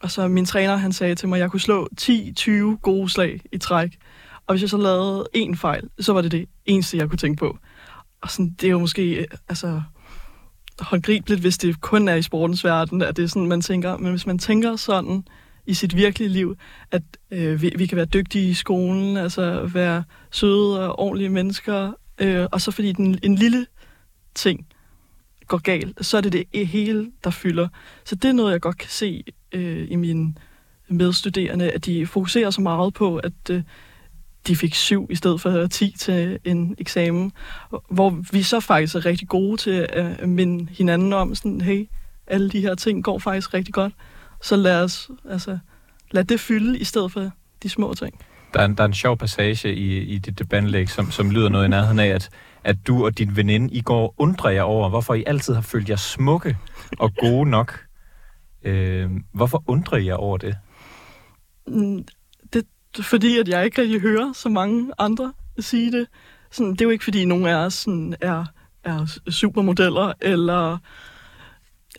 og 0.01 0.11
så 0.11 0.29
min 0.29 0.45
træner, 0.45 0.77
han 0.77 0.93
sagde 0.93 1.15
til 1.15 1.29
mig, 1.29 1.37
at 1.37 1.41
jeg 1.41 1.51
kunne 1.51 1.61
slå 1.61 1.89
10-20 2.01 2.51
gode 2.83 3.09
slag 3.09 3.41
i 3.53 3.59
træk. 3.59 3.99
Og 4.47 4.53
hvis 4.55 4.63
jeg 4.63 4.71
så 4.71 4.77
lavede 4.77 5.27
en 5.33 5.57
fejl, 5.57 5.89
så 6.01 6.13
var 6.13 6.21
det 6.21 6.33
det 6.33 6.49
eneste, 6.65 6.97
jeg 6.97 7.09
kunne 7.09 7.19
tænke 7.19 7.39
på. 7.39 7.59
Og 8.23 8.31
sådan, 8.31 8.51
det 8.61 8.67
er 8.67 8.71
jo 8.71 8.79
måske, 8.79 9.15
øh, 9.15 9.27
altså, 9.49 9.83
håndgribeligt, 10.81 11.41
hvis 11.41 11.59
det 11.59 11.81
kun 11.81 12.09
er 12.09 12.15
i 12.15 12.23
sportens 12.23 12.65
verden, 12.65 13.03
at 13.03 13.17
det 13.17 13.23
er 13.23 13.27
sådan, 13.27 13.49
man 13.49 13.61
tænker. 13.61 13.97
Men 13.97 14.11
hvis 14.11 14.27
man 14.27 14.39
tænker 14.39 14.77
sådan 14.77 15.25
i 15.67 15.75
sit 15.75 15.97
virkelige 15.97 16.29
liv, 16.29 16.57
at 16.91 17.03
øh, 17.31 17.63
vi, 17.63 17.73
vi 17.77 17.87
kan 17.87 17.97
være 17.97 18.07
dygtige 18.07 18.51
i 18.51 18.55
skolen, 18.55 19.17
altså 19.17 19.71
være 19.73 20.05
søde 20.31 20.89
og 20.89 20.99
ordentlige 20.99 21.29
mennesker, 21.29 21.93
øh, 22.19 22.47
og 22.53 22.61
så 22.61 22.71
fordi 22.71 22.93
den, 22.93 23.19
en 23.23 23.35
lille 23.35 23.67
ting 24.35 24.67
går 25.47 25.59
galt, 25.59 26.07
så 26.07 26.17
er 26.17 26.21
det 26.21 26.33
det 26.33 26.67
hele, 26.67 27.11
der 27.25 27.31
fylder. 27.31 27.69
Så 28.05 28.15
det 28.15 28.29
er 28.29 28.33
noget, 28.33 28.53
jeg 28.53 28.61
godt 28.61 28.79
kan 28.79 28.91
se 28.91 29.25
øh, 29.53 29.87
i 29.91 29.97
mine 29.97 30.35
medstuderende, 30.89 31.71
at 31.71 31.87
de 31.87 32.07
fokuserer 32.07 32.51
så 32.51 32.61
meget 32.61 32.95
på, 32.95 33.17
at 33.17 33.33
øh, 33.51 33.63
de 34.47 34.57
fik 34.57 34.75
syv 34.75 35.07
i 35.11 35.15
stedet 35.15 35.41
for 35.41 35.67
10 35.67 35.95
til 35.99 36.39
en 36.45 36.77
eksamen, 36.79 37.33
hvor 37.91 38.11
vi 38.33 38.43
så 38.43 38.61
faktisk 38.61 38.95
er 38.95 39.07
rigtig 39.07 39.29
gode 39.29 39.57
til 39.57 39.87
at 39.91 40.29
minde 40.29 40.69
hinanden 40.71 41.13
om, 41.13 41.35
sådan, 41.35 41.61
hey, 41.61 41.89
alle 42.27 42.51
de 42.51 42.61
her 42.61 42.75
ting 42.75 43.05
går 43.05 43.19
faktisk 43.19 43.55
rigtig 43.55 43.75
godt, 43.75 43.93
så 44.43 44.57
lad 44.57 44.83
os, 44.83 45.11
altså, 45.31 45.59
lad 46.11 46.25
det 46.25 46.41
fylde 46.41 46.79
i 46.79 46.85
stedet 46.85 47.13
for 47.13 47.31
de 47.63 47.69
små 47.69 47.95
ting. 47.95 48.21
Der 48.55 48.61
er 48.61 48.65
en, 48.65 48.75
der 48.75 48.83
er 48.83 48.89
en 48.89 48.95
sjov 48.95 49.19
passage 49.19 49.75
i, 49.75 49.99
i 49.99 50.19
dit 50.19 50.39
debatlæg, 50.39 50.89
som, 50.89 51.11
som 51.11 51.31
lyder 51.31 51.49
noget 51.49 51.65
i 51.65 51.69
nærheden 51.69 51.99
af, 51.99 52.09
at, 52.09 52.31
at 52.65 52.77
du 52.87 53.05
og 53.05 53.19
din 53.19 53.37
veninde 53.37 53.75
i 53.75 53.81
går 53.81 54.15
undrer 54.19 54.51
jer 54.51 54.63
over, 54.63 54.89
hvorfor 54.89 55.15
I 55.15 55.25
altid 55.27 55.55
har 55.55 55.63
følt 55.63 55.89
jer 55.89 55.97
smukke 55.97 56.57
og 56.99 57.15
gode 57.15 57.51
nok. 57.51 57.87
Øh, 58.65 59.11
hvorfor 59.33 59.65
undrer 59.67 59.99
I 59.99 60.07
jer 60.07 60.15
over 60.15 60.37
det? 60.37 60.57
Mm, 61.67 62.05
fordi 63.01 63.39
at 63.39 63.49
jeg 63.49 63.65
ikke 63.65 63.83
rigtig 63.83 64.01
hører 64.01 64.33
så 64.33 64.49
mange 64.49 64.93
andre 64.99 65.33
sige 65.59 65.93
det. 65.93 66.07
Sådan, 66.51 66.73
det 66.73 66.81
er 66.81 66.85
jo 66.85 66.91
ikke, 66.91 67.05
fordi 67.05 67.25
nogen 67.25 67.47
af 67.47 67.55
os 67.55 67.75
sådan, 67.75 68.15
er, 68.21 68.45
er 68.85 69.19
supermodeller, 69.31 70.13
eller, 70.21 70.79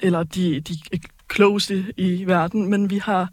eller 0.02 0.24
de, 0.24 0.60
de 0.60 1.00
klogeste 1.28 1.94
i 1.98 2.28
verden, 2.28 2.70
men 2.70 2.90
vi 2.90 2.98
har, 2.98 3.30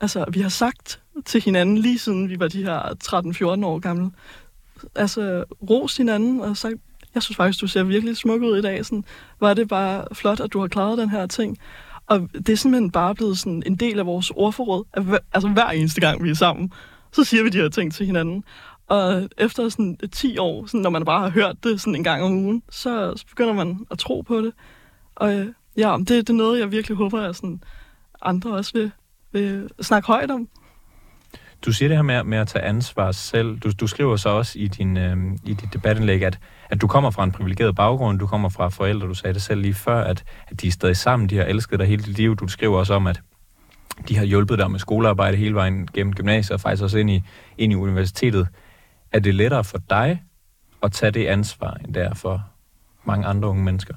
altså, 0.00 0.24
vi 0.32 0.40
har 0.40 0.48
sagt 0.48 1.02
til 1.26 1.42
hinanden, 1.42 1.78
lige 1.78 1.98
siden 1.98 2.28
vi 2.28 2.40
var 2.40 2.48
de 2.48 2.64
her 2.64 2.80
13-14 3.60 3.66
år 3.66 3.78
gamle, 3.78 4.10
altså 4.96 5.44
ros 5.70 5.96
hinanden 5.96 6.40
og 6.40 6.56
sagt, 6.56 6.74
jeg 7.14 7.22
synes 7.22 7.36
faktisk, 7.36 7.60
du 7.60 7.66
ser 7.66 7.82
virkelig 7.82 8.16
smuk 8.16 8.42
ud 8.42 8.58
i 8.58 8.62
dag. 8.62 8.84
Sådan, 8.84 9.04
var 9.40 9.54
det 9.54 9.68
bare 9.68 10.04
flot, 10.12 10.40
at 10.40 10.52
du 10.52 10.60
har 10.60 10.68
klaret 10.68 10.98
den 10.98 11.10
her 11.10 11.26
ting. 11.26 11.58
Og 12.06 12.28
det 12.32 12.48
er 12.48 12.56
simpelthen 12.56 12.90
bare 12.90 13.14
blevet 13.14 13.38
sådan 13.38 13.62
en 13.66 13.76
del 13.76 13.98
af 13.98 14.06
vores 14.06 14.30
ordforråd, 14.30 14.84
altså 15.32 15.48
hver 15.48 15.66
eneste 15.66 16.00
gang, 16.00 16.24
vi 16.24 16.30
er 16.30 16.34
sammen 16.34 16.72
så 17.12 17.24
siger 17.24 17.42
vi 17.42 17.48
de 17.48 17.58
her 17.58 17.68
ting 17.68 17.92
til 17.92 18.06
hinanden. 18.06 18.44
Og 18.86 19.28
efter 19.38 19.68
sådan 19.68 19.98
10 20.12 20.38
år, 20.38 20.66
sådan, 20.66 20.80
når 20.80 20.90
man 20.90 21.04
bare 21.04 21.20
har 21.20 21.30
hørt 21.30 21.56
det 21.64 21.80
sådan 21.80 21.94
en 21.94 22.04
gang 22.04 22.22
om 22.22 22.32
ugen, 22.32 22.62
så, 22.70 23.12
så 23.16 23.26
begynder 23.26 23.52
man 23.52 23.86
at 23.90 23.98
tro 23.98 24.20
på 24.20 24.40
det. 24.40 24.52
Og 25.14 25.34
øh, 25.34 25.46
ja, 25.76 25.96
det, 25.98 26.08
det 26.08 26.30
er 26.30 26.34
noget, 26.34 26.60
jeg 26.60 26.72
virkelig 26.72 26.96
håber, 26.96 27.20
at 27.20 27.36
sådan, 27.36 27.62
andre 28.22 28.50
også 28.50 28.72
vil, 28.74 28.90
vil 29.32 29.68
snakke 29.80 30.06
højt 30.06 30.30
om. 30.30 30.48
Du 31.66 31.72
siger 31.72 31.88
det 31.88 31.98
her 31.98 32.02
med, 32.02 32.24
med 32.24 32.38
at 32.38 32.48
tage 32.48 32.64
ansvar 32.64 33.12
selv. 33.12 33.58
Du, 33.58 33.70
du 33.80 33.86
skriver 33.86 34.16
så 34.16 34.28
også 34.28 34.58
i, 34.58 34.68
din, 34.68 34.96
øh, 34.96 35.16
i 35.44 35.54
dit 35.54 35.72
debatindlæg, 35.72 36.24
at, 36.24 36.38
at 36.70 36.80
du 36.80 36.86
kommer 36.86 37.10
fra 37.10 37.24
en 37.24 37.32
privilegeret 37.32 37.76
baggrund. 37.76 38.18
Du 38.18 38.26
kommer 38.26 38.48
fra 38.48 38.68
forældre, 38.68 39.08
du 39.08 39.14
sagde 39.14 39.34
det 39.34 39.42
selv 39.42 39.60
lige 39.60 39.74
før, 39.74 40.04
at, 40.04 40.24
at 40.46 40.60
de 40.60 40.66
er 40.66 40.70
stadig 40.70 40.96
sammen. 40.96 41.28
De 41.28 41.36
har 41.36 41.44
elsket 41.44 41.78
dig 41.78 41.88
hele 41.88 42.02
dit 42.02 42.16
liv. 42.16 42.36
Du 42.36 42.48
skriver 42.48 42.78
også 42.78 42.94
om, 42.94 43.06
at 43.06 43.20
de 44.08 44.16
har 44.16 44.24
hjulpet 44.24 44.58
dig 44.58 44.70
med 44.70 44.78
skolearbejde 44.78 45.36
hele 45.36 45.54
vejen 45.54 45.88
gennem 45.94 46.14
gymnasiet 46.14 46.54
og 46.54 46.60
faktisk 46.60 46.82
også 46.82 46.98
ind 46.98 47.10
i, 47.10 47.22
ind 47.58 47.72
i 47.72 47.76
universitetet. 47.76 48.48
Er 49.12 49.18
det 49.18 49.34
lettere 49.34 49.64
for 49.64 49.78
dig 49.90 50.22
at 50.82 50.92
tage 50.92 51.12
det 51.12 51.26
ansvar, 51.26 51.76
end 51.84 51.94
det 51.94 52.02
er 52.02 52.14
for 52.14 52.44
mange 53.04 53.26
andre 53.26 53.48
unge 53.48 53.64
mennesker? 53.64 53.94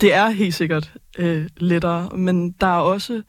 Det 0.00 0.14
er 0.14 0.30
helt 0.30 0.54
sikkert 0.54 0.92
øh, 1.18 1.48
lettere, 1.56 2.08
men 2.16 2.50
der 2.50 2.66
er 2.66 2.80
også 2.80 3.22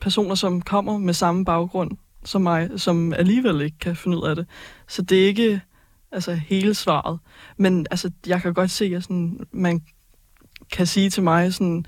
personer, 0.00 0.34
som 0.34 0.62
kommer 0.62 0.98
med 0.98 1.14
samme 1.14 1.44
baggrund 1.44 1.90
som 2.24 2.42
mig, 2.42 2.70
som 2.76 3.12
alligevel 3.12 3.60
ikke 3.60 3.78
kan 3.78 3.96
finde 3.96 4.16
ud 4.16 4.28
af 4.28 4.36
det. 4.36 4.46
Så 4.88 5.02
det 5.02 5.22
er 5.22 5.26
ikke 5.26 5.60
altså, 6.12 6.34
hele 6.34 6.74
svaret. 6.74 7.18
Men 7.56 7.86
altså, 7.90 8.10
jeg 8.26 8.42
kan 8.42 8.54
godt 8.54 8.70
se, 8.70 8.92
at 8.96 9.02
sådan, 9.02 9.40
man 9.52 9.82
kan 10.72 10.86
sige 10.86 11.10
til 11.10 11.22
mig, 11.22 11.54
sådan, 11.54 11.84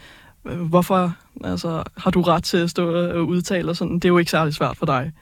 øh, 0.46 0.60
hvorfor 0.60 1.16
altså, 1.44 1.82
har 1.96 2.10
du 2.10 2.22
ret 2.22 2.44
til 2.44 2.56
at 2.56 2.70
stå 2.70 3.10
og 3.10 3.26
udtale 3.26 3.70
og 3.70 3.76
sådan. 3.76 3.94
Det 3.94 4.04
er 4.04 4.08
jo 4.08 4.18
ikke 4.18 4.30
særlig 4.30 4.54
svært 4.54 4.76
for 4.76 4.86
dig. 4.86 5.12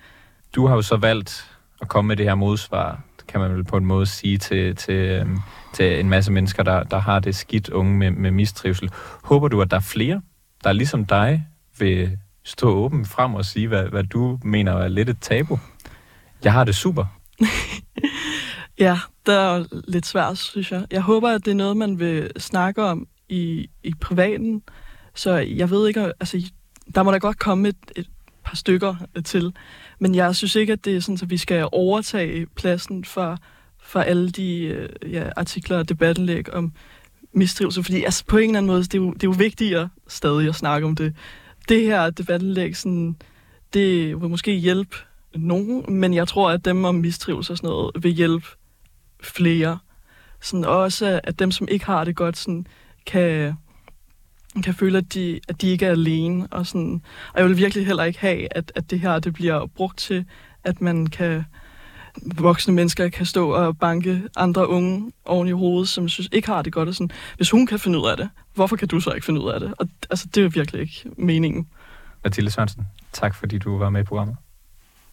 Du 0.55 0.67
har 0.67 0.75
jo 0.75 0.83
så 0.83 0.97
valgt 0.97 1.51
at 1.81 1.89
komme 1.89 2.09
med 2.09 2.17
det 2.17 2.27
her 2.27 2.35
modsvar, 2.35 3.01
kan 3.29 3.41
man 3.41 3.55
vel 3.55 3.65
på 3.65 3.77
en 3.77 3.85
måde 3.85 4.07
sige 4.07 4.39
til, 4.39 4.77
til, 4.77 4.95
øhm, 4.95 5.39
til 5.75 6.01
en 6.01 6.09
masse 6.09 6.33
mennesker, 6.33 6.63
der, 6.63 6.83
der 6.83 6.99
har 6.99 7.21
det 7.21 7.37
skidt 7.37 7.69
unge 7.69 7.97
med, 7.97 8.11
med 8.11 8.31
mistrivsel. 8.31 8.91
Håber 9.25 9.49
du, 9.49 9.63
at 9.63 9.71
der 9.71 9.77
er 9.77 9.81
flere, 9.81 10.23
der 10.65 10.73
ligesom 10.73 11.05
dig 11.05 11.47
vil 11.79 12.19
stå 12.49 12.71
åben 12.71 13.07
frem 13.07 13.35
og 13.35 13.45
sige, 13.45 13.69
hvad, 13.69 13.85
hvad 13.85 14.05
du 14.05 14.39
mener 14.45 14.73
er 14.73 14.89
lidt 14.89 15.09
et 15.09 15.21
tabu? 15.21 15.59
Jeg 16.45 16.53
har 16.53 16.65
det 16.65 16.75
super. 16.75 17.05
ja, 18.87 18.99
det 19.27 19.35
er 19.35 19.65
lidt 19.89 20.07
svært, 20.07 20.39
synes 20.39 20.73
jeg. 20.73 20.87
Jeg 20.91 21.03
håber, 21.03 21.29
at 21.29 21.45
det 21.45 21.51
er 21.51 21.55
noget, 21.55 21.77
man 21.77 21.99
vil 21.99 22.31
snakke 22.37 22.83
om 22.83 23.07
i, 23.29 23.69
i 23.83 23.95
privaten. 24.01 24.63
Så 25.15 25.37
jeg 25.37 25.71
ved 25.71 25.89
ikke, 25.89 26.13
altså, 26.21 26.51
der 26.95 27.03
må 27.03 27.11
da 27.11 27.19
godt 27.19 27.39
komme 27.39 27.69
et, 27.69 27.77
et 27.97 28.07
par 28.45 28.57
stykker 28.57 28.95
til. 29.25 29.53
Men 29.99 30.15
jeg 30.15 30.37
synes 30.37 30.55
ikke, 30.55 30.73
at 30.73 30.85
det 30.85 30.97
er 30.97 31.01
sådan, 31.01 31.19
at 31.23 31.31
vi 31.31 31.37
skal 31.37 31.69
overtage 31.73 32.47
pladsen 32.47 33.05
for, 33.05 33.39
for 33.83 34.01
alle 34.01 34.31
de 34.31 34.61
øh, 34.63 35.13
ja, 35.13 35.31
artikler 35.37 35.79
og 35.79 35.89
debattenlæg 35.89 36.55
om 36.55 36.73
mistrivsel. 37.33 37.85
Fordi 37.85 38.05
altså, 38.05 38.25
på 38.25 38.37
en 38.37 38.43
eller 38.51 38.59
anden 38.59 38.67
måde, 38.67 38.83
det 38.83 38.95
er, 38.95 38.99
jo, 38.99 39.13
det 39.13 39.23
er 39.23 39.29
jo 39.29 39.35
vigtigere 39.39 39.89
stadig 40.09 40.49
at 40.49 40.55
snakke 40.55 40.87
om 40.87 40.97
det. 40.97 41.15
Det 41.69 41.83
her 41.83 42.11
debattenlæg, 42.11 42.77
sådan, 42.77 43.17
det 43.73 44.21
vil 44.21 44.31
måske 44.31 44.53
hjælpe 44.53 44.97
nogen, 45.35 45.85
men 45.89 46.15
jeg 46.15 46.29
tror, 46.29 46.51
at 46.51 46.65
dem 46.65 46.85
om 46.85 46.95
mistrivsel 46.95 47.53
og 47.53 47.59
sådan 47.59 47.69
noget 47.69 47.91
vil 48.03 48.13
hjælpe 48.13 48.47
flere. 49.23 49.79
Sådan 50.41 50.65
også, 50.65 51.21
at 51.25 51.39
dem, 51.39 51.51
som 51.51 51.69
ikke 51.71 51.87
har 51.87 52.05
det 52.05 52.17
godt, 52.17 52.37
sådan, 52.37 52.67
kan, 53.07 53.55
kan 54.65 54.75
føle, 54.75 54.99
at 54.99 55.15
de, 55.15 55.41
at 55.49 55.61
de 55.61 55.69
ikke 55.69 55.87
er 55.87 55.91
alene. 55.91 56.49
Og, 56.51 56.67
sådan, 56.67 57.03
og 57.35 57.41
jeg 57.41 57.49
vil 57.49 57.57
virkelig 57.57 57.87
heller 57.87 58.05
ikke 58.05 58.21
have, 58.21 58.49
at, 58.51 58.73
at 58.75 58.91
det 58.91 59.01
her 59.01 59.19
det 59.19 59.35
bliver 59.35 59.67
brugt 59.67 59.99
til, 59.99 60.25
at 60.65 60.81
man 60.81 61.07
kan 61.07 61.45
voksne 62.37 62.75
mennesker 62.75 63.09
kan 63.09 63.27
stå 63.27 63.51
og 63.51 63.79
banke 63.79 64.23
andre 64.37 64.69
unge 64.69 65.13
oven 65.25 65.49
i 65.49 65.51
hovedet, 65.51 65.89
som 65.89 66.09
synes 66.09 66.29
ikke 66.33 66.49
har 66.49 66.63
det 66.63 66.73
godt. 66.73 66.89
Og 66.89 66.95
sådan, 66.95 67.11
hvis 67.37 67.51
hun 67.51 67.67
kan 67.67 67.79
finde 67.79 67.99
ud 67.99 68.09
af 68.09 68.17
det, 68.17 68.29
hvorfor 68.59 68.77
kan 68.77 68.89
du 68.89 69.01
så 69.01 69.11
ikke 69.11 69.25
finde 69.25 69.41
ud 69.41 69.51
af 69.51 69.61
det? 69.61 69.75
Og 69.79 69.89
altså, 70.11 70.29
det 70.35 70.45
er 70.45 70.49
virkelig 70.49 70.81
ikke 70.81 71.11
meningen. 71.17 71.69
Mathilde 72.25 72.51
Sørensen, 72.51 72.87
tak 73.13 73.35
fordi 73.35 73.59
du 73.59 73.79
var 73.79 73.91
med 73.91 74.01
i 74.01 74.05
programmet. 74.05 74.37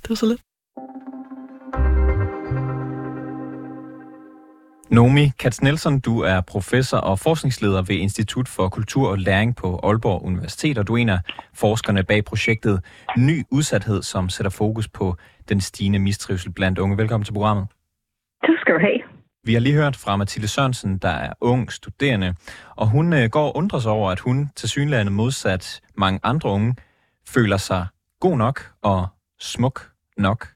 Det 0.01 0.09
var 0.09 0.15
så 0.15 0.25
lidt. 0.25 0.41
Nomi 4.91 5.31
Katz 5.39 5.61
Nielsen, 5.61 5.99
du 5.99 6.19
er 6.19 6.41
professor 6.41 6.97
og 6.97 7.19
forskningsleder 7.19 7.81
ved 7.81 7.95
Institut 7.95 8.47
for 8.47 8.69
Kultur 8.69 9.09
og 9.09 9.17
Læring 9.17 9.55
på 9.55 9.79
Aalborg 9.83 10.23
Universitet, 10.23 10.77
og 10.77 10.87
du 10.87 10.93
er 10.93 10.97
en 10.97 11.09
af 11.09 11.19
forskerne 11.53 12.03
bag 12.03 12.25
projektet 12.25 12.83
Ny 13.17 13.43
Udsathed, 13.51 14.01
som 14.01 14.29
sætter 14.29 14.51
fokus 14.51 14.87
på 14.87 15.15
den 15.49 15.61
stigende 15.61 15.99
mistrivsel 15.99 16.51
blandt 16.51 16.79
unge. 16.79 16.97
Velkommen 16.97 17.25
til 17.25 17.33
programmet. 17.33 17.67
Tak 18.45 18.57
skal 18.61 18.73
du 18.73 18.79
have. 18.79 18.99
Vi 19.47 19.53
har 19.53 19.59
lige 19.59 19.75
hørt 19.81 19.95
fra 20.03 20.17
Mathilde 20.17 20.47
Sørensen, 20.47 20.97
der 20.97 21.15
er 21.27 21.33
ung 21.41 21.71
studerende, 21.71 22.29
og 22.75 22.85
hun 22.89 23.13
øh, 23.13 23.29
går 23.31 23.47
og 23.49 23.57
undrer 23.57 23.79
sig 23.79 23.91
over, 23.91 24.11
at 24.11 24.19
hun 24.19 24.37
til 24.55 24.69
synlande 24.69 25.11
modsat 25.11 25.81
mange 25.97 26.19
andre 26.23 26.49
unge 26.49 26.75
føler 27.35 27.57
sig 27.57 27.87
god 28.19 28.37
nok 28.37 28.57
og 28.83 29.07
smuk 29.39 29.79
nok. 30.17 30.47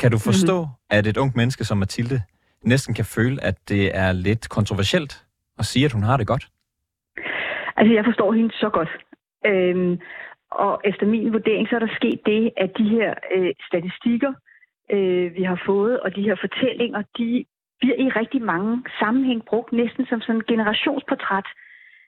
Kan 0.00 0.10
du 0.10 0.18
forstå, 0.18 0.56
mm-hmm. 0.60 0.96
at 0.96 1.06
et 1.06 1.16
ungt 1.16 1.36
menneske 1.36 1.64
som 1.64 1.78
Mathilde 1.78 2.22
næsten 2.62 2.94
kan 2.94 3.04
føle, 3.04 3.44
at 3.44 3.56
det 3.68 3.96
er 3.96 4.12
lidt 4.12 4.48
kontroversielt 4.48 5.24
at 5.58 5.64
sige, 5.64 5.84
at 5.84 5.92
hun 5.92 6.02
har 6.02 6.16
det 6.16 6.26
godt? 6.26 6.48
Altså, 7.76 7.94
jeg 7.94 8.04
forstår 8.04 8.32
hende 8.32 8.52
så 8.52 8.70
godt. 8.72 8.92
Øhm, 9.46 9.98
og 10.50 10.80
efter 10.84 11.06
min 11.06 11.32
vurdering, 11.32 11.68
så 11.68 11.74
er 11.74 11.78
der 11.78 11.94
sket 12.00 12.20
det, 12.26 12.52
at 12.56 12.70
de 12.78 12.88
her 12.88 13.14
øh, 13.34 13.52
statistikker, 13.68 14.32
øh, 14.90 15.34
vi 15.34 15.42
har 15.42 15.62
fået, 15.66 16.00
og 16.00 16.16
de 16.16 16.22
her 16.22 16.36
fortællinger, 16.40 17.02
de 17.18 17.44
bliver 17.84 17.98
i 18.06 18.08
rigtig 18.20 18.42
mange 18.42 18.82
sammenhæng 19.00 19.44
brugt 19.44 19.72
næsten 19.72 20.06
som 20.06 20.20
sådan 20.20 20.36
en 20.36 20.48
generationsportræt. 20.52 21.48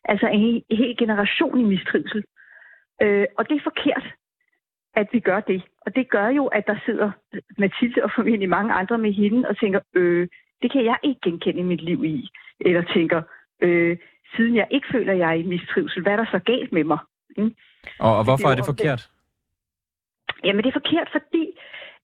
Altså 0.04 0.26
en, 0.26 0.40
en 0.68 0.76
hel 0.76 0.96
generation 0.96 1.60
i 1.60 1.64
mistrivsel. 1.64 2.24
Øh, 3.02 3.26
og 3.38 3.48
det 3.48 3.56
er 3.56 3.68
forkert, 3.70 4.06
at 4.94 5.08
vi 5.12 5.20
gør 5.20 5.40
det. 5.40 5.62
Og 5.86 5.96
det 5.96 6.10
gør 6.10 6.28
jo, 6.28 6.46
at 6.46 6.64
der 6.66 6.78
sidder 6.86 7.10
Mathilde 7.58 8.04
og 8.04 8.10
formentlig 8.16 8.48
mange 8.48 8.72
andre 8.72 8.98
med 8.98 9.12
hende 9.12 9.48
og 9.48 9.58
tænker, 9.58 9.80
øh, 9.94 10.28
det 10.62 10.72
kan 10.72 10.84
jeg 10.84 10.98
ikke 11.02 11.20
genkende 11.24 11.64
mit 11.64 11.82
liv 11.82 12.04
i. 12.04 12.28
Eller 12.60 12.82
tænker, 12.94 13.22
øh, 13.62 13.96
siden 14.36 14.56
jeg 14.56 14.66
ikke 14.70 14.86
føler, 14.92 15.12
jeg 15.12 15.28
er 15.28 15.38
i 15.42 15.42
mistrivsel, 15.42 16.02
hvad 16.02 16.12
er 16.12 16.16
der 16.16 16.30
så 16.30 16.38
galt 16.38 16.72
med 16.72 16.84
mig? 16.84 16.98
Mm. 17.36 17.54
Og, 17.98 18.16
og 18.18 18.24
hvorfor 18.24 18.48
det 18.48 18.52
er, 18.52 18.56
er 18.56 18.60
det 18.62 18.72
forkert? 18.72 19.10
Jamen 20.44 20.64
det 20.64 20.68
er 20.68 20.80
forkert, 20.80 21.08
fordi 21.12 21.44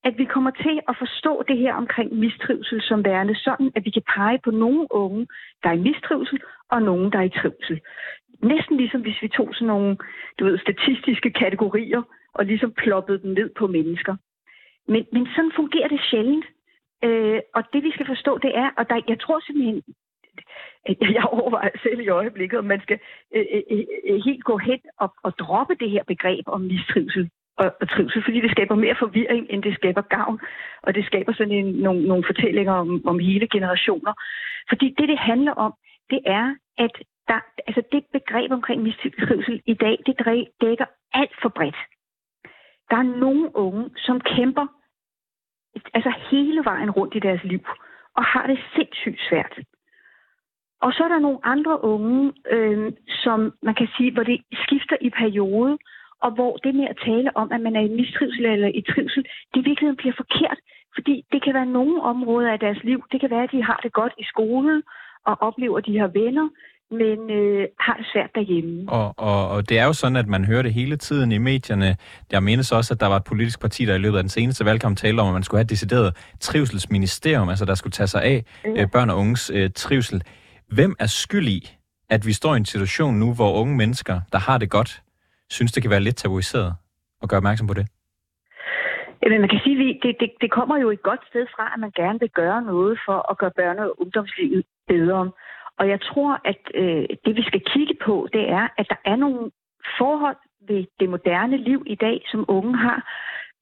at 0.05 0.19
vi 0.19 0.25
kommer 0.25 0.51
til 0.51 0.81
at 0.89 0.97
forstå 0.99 1.43
det 1.49 1.59
her 1.59 1.75
omkring 1.75 2.15
mistrivsel 2.15 2.83
som 2.83 3.05
værende 3.05 3.37
sådan, 3.37 3.73
at 3.77 3.85
vi 3.85 3.91
kan 3.91 4.03
pege 4.17 4.39
på 4.45 4.51
nogle 4.51 4.87
unge, 4.91 5.27
der 5.63 5.69
er 5.69 5.75
i 5.75 5.87
mistrivsel, 5.89 6.41
og 6.71 6.83
nogen, 6.83 7.13
der 7.13 7.19
er 7.19 7.23
i 7.23 7.37
trivsel. 7.41 7.81
Næsten 8.43 8.77
ligesom 8.77 9.01
hvis 9.01 9.23
vi 9.23 9.29
tog 9.29 9.49
sådan 9.55 9.67
nogle 9.67 9.97
du 10.39 10.45
ved, 10.45 10.59
statistiske 10.59 11.31
kategorier, 11.31 12.03
og 12.35 12.45
ligesom 12.45 12.73
ploppede 12.73 13.23
dem 13.23 13.31
ned 13.31 13.51
på 13.59 13.67
mennesker. 13.67 14.17
Men, 14.89 15.07
men 15.13 15.27
sådan 15.35 15.53
fungerer 15.57 15.89
det 15.89 16.01
sjældent. 16.11 16.45
Øh, 17.05 17.41
og 17.55 17.63
det 17.73 17.83
vi 17.85 17.93
skal 17.93 18.07
forstå, 18.07 18.39
det 18.39 18.53
er, 18.57 18.71
og 18.79 18.91
der, 18.91 19.01
jeg 19.09 19.21
tror 19.21 19.41
simpelthen, 19.41 19.83
jeg 21.17 21.25
overvejer 21.25 21.79
selv 21.83 22.01
i 22.01 22.09
øjeblikket, 22.09 22.59
om 22.59 22.65
man 22.65 22.81
skal 22.83 22.99
øh, 23.35 23.47
øh, 23.55 23.63
øh, 23.71 23.85
øh, 24.09 24.21
helt 24.25 24.45
gå 24.45 24.57
hen 24.59 24.81
og, 24.99 25.15
og 25.23 25.39
droppe 25.39 25.75
det 25.81 25.91
her 25.91 26.05
begreb 26.05 26.45
om 26.47 26.61
mistrivsel 26.61 27.31
og, 27.57 27.77
og 27.81 27.89
trivsel, 27.91 28.23
fordi 28.25 28.41
det 28.41 28.51
skaber 28.51 28.75
mere 28.75 28.97
forvirring, 28.99 29.47
end 29.51 29.63
det 29.63 29.75
skaber 29.75 30.03
gavn, 30.03 30.41
og 30.83 30.95
det 30.95 31.07
skaber 31.07 31.33
sådan 31.33 31.53
en, 31.53 31.75
nogle, 31.75 32.03
nogle 32.09 32.25
fortællinger 32.27 32.73
om, 32.73 33.07
om 33.07 33.19
hele 33.19 33.49
generationer. 33.49 34.13
Fordi 34.69 34.95
det, 34.99 35.09
det 35.09 35.19
handler 35.19 35.53
om, 35.53 35.75
det 36.11 36.21
er, 36.27 36.55
at 36.79 36.95
der, 37.29 37.41
altså 37.67 37.83
det 37.93 38.05
begreb 38.13 38.53
omkring 38.53 38.83
mistrivsel 38.83 39.63
i 39.67 39.75
dag, 39.75 39.99
det 40.07 40.15
dækker 40.61 40.87
alt 41.13 41.35
for 41.43 41.49
bredt. 41.49 41.77
Der 42.91 42.97
er 42.97 43.19
nogle 43.25 43.57
unge, 43.57 43.91
som 43.97 44.21
kæmper 44.21 44.67
altså 45.95 46.13
hele 46.31 46.65
vejen 46.65 46.91
rundt 46.91 47.15
i 47.15 47.19
deres 47.19 47.45
liv, 47.45 47.61
og 48.17 48.25
har 48.25 48.47
det 48.47 48.59
sindssygt 48.75 49.21
svært. 49.29 49.59
Og 50.81 50.93
så 50.93 51.05
er 51.05 51.09
der 51.09 51.19
nogle 51.19 51.39
andre 51.43 51.85
unge, 51.85 52.33
øh, 52.51 52.93
som 53.09 53.53
man 53.63 53.75
kan 53.75 53.89
sige, 53.97 54.13
hvor 54.13 54.23
det 54.23 54.45
skifter 54.53 54.97
i 55.01 55.11
periode, 55.11 55.79
og 56.25 56.31
hvor 56.37 56.53
det 56.65 56.75
med 56.75 56.87
at 56.93 57.01
tale 57.09 57.37
om, 57.41 57.49
at 57.55 57.61
man 57.67 57.77
er 57.77 57.85
i 57.89 57.97
mistrivsel 58.01 58.45
eller 58.55 58.71
i 58.79 58.83
trivsel, 58.91 59.23
det 59.53 59.59
i 59.61 59.69
virkeligheden 59.69 60.01
bliver 60.03 60.17
forkert. 60.23 60.59
Fordi 60.97 61.15
det 61.33 61.45
kan 61.45 61.55
være 61.55 61.75
nogle 61.79 62.03
områder 62.03 62.51
af 62.53 62.59
deres 62.59 62.81
liv. 62.85 62.99
Det 63.13 63.21
kan 63.21 63.31
være, 63.31 63.45
at 63.45 63.53
de 63.53 63.63
har 63.63 63.81
det 63.83 63.93
godt 63.93 64.15
i 64.19 64.25
skolen 64.33 64.83
og 65.27 65.35
oplever, 65.49 65.79
at 65.79 65.87
de 65.87 65.99
har 65.99 66.11
venner, 66.21 66.49
men 67.01 67.19
øh, 67.31 67.69
har 67.81 67.97
det 67.97 68.07
svært 68.13 68.31
derhjemme. 68.35 68.89
Og, 68.89 69.15
og, 69.17 69.49
og 69.49 69.69
det 69.69 69.79
er 69.79 69.85
jo 69.85 69.93
sådan, 69.93 70.17
at 70.17 70.27
man 70.27 70.45
hører 70.45 70.63
det 70.63 70.75
hele 70.75 70.97
tiden 70.97 71.33
i 71.33 71.39
medierne. 71.39 71.97
Jeg 72.33 72.43
menes 72.43 72.73
også, 72.73 72.95
at 72.95 73.01
der 73.01 73.07
var 73.07 73.17
et 73.17 73.25
politisk 73.25 73.61
parti, 73.61 73.85
der 73.85 73.95
i 73.95 73.99
løbet 73.99 74.17
af 74.17 74.23
den 74.23 74.29
seneste 74.29 74.65
valgkamp 74.65 74.97
talte 74.99 75.21
om, 75.21 75.27
at 75.27 75.33
man 75.33 75.43
skulle 75.43 75.59
have 75.59 75.65
et 75.65 75.71
decideret 75.71 76.17
trivselsministerium, 76.41 77.49
altså 77.49 77.65
der 77.65 77.75
skulle 77.75 77.93
tage 77.93 78.07
sig 78.07 78.23
af 78.23 78.45
øh, 78.67 78.91
børn 78.93 79.11
og 79.11 79.19
unges 79.19 79.51
øh, 79.55 79.71
trivsel. 79.75 80.23
Hvem 80.69 80.97
er 80.99 81.07
skyld 81.07 81.49
i, 81.49 81.77
at 82.11 82.27
vi 82.27 82.33
står 82.33 82.55
i 82.55 82.57
en 82.57 82.65
situation 82.65 83.15
nu, 83.15 83.35
hvor 83.35 83.53
unge 83.53 83.77
mennesker, 83.77 84.21
der 84.33 84.39
har 84.39 84.59
det 84.59 84.71
godt, 84.71 85.03
synes, 85.57 85.73
det 85.73 85.83
kan 85.83 85.91
være 85.91 86.07
lidt 86.07 86.17
tabuiseret 86.17 86.73
at 87.23 87.29
gøre 87.29 87.43
opmærksom 87.43 87.67
på 87.67 87.75
det? 87.75 87.87
Jamen, 89.23 89.41
man 89.41 89.51
kan 89.51 89.61
sige, 89.65 89.77
at 89.91 89.97
det, 90.03 90.17
det, 90.21 90.31
det 90.41 90.51
kommer 90.51 90.77
jo 90.79 90.91
et 90.91 91.03
godt 91.03 91.23
sted 91.31 91.47
fra, 91.55 91.65
at 91.75 91.81
man 91.81 91.93
gerne 91.97 92.21
vil 92.21 92.31
gøre 92.31 92.63
noget 92.63 92.99
for 93.07 93.19
at 93.31 93.39
gøre 93.39 93.57
børne- 93.61 93.83
og 93.83 94.01
ungdomslivet 94.01 94.65
bedre. 94.89 95.31
Og 95.79 95.89
jeg 95.89 96.01
tror, 96.01 96.41
at 96.45 96.61
øh, 96.75 97.05
det 97.25 97.37
vi 97.37 97.43
skal 97.43 97.63
kigge 97.73 97.97
på, 98.05 98.29
det 98.33 98.45
er, 98.51 98.69
at 98.79 98.87
der 98.89 99.01
er 99.05 99.17
nogle 99.17 99.51
forhold 99.99 100.37
ved 100.69 100.85
det 101.01 101.09
moderne 101.09 101.57
liv 101.57 101.83
i 101.87 101.95
dag, 101.95 102.23
som 102.31 102.45
unge 102.49 102.77
har, 102.77 102.99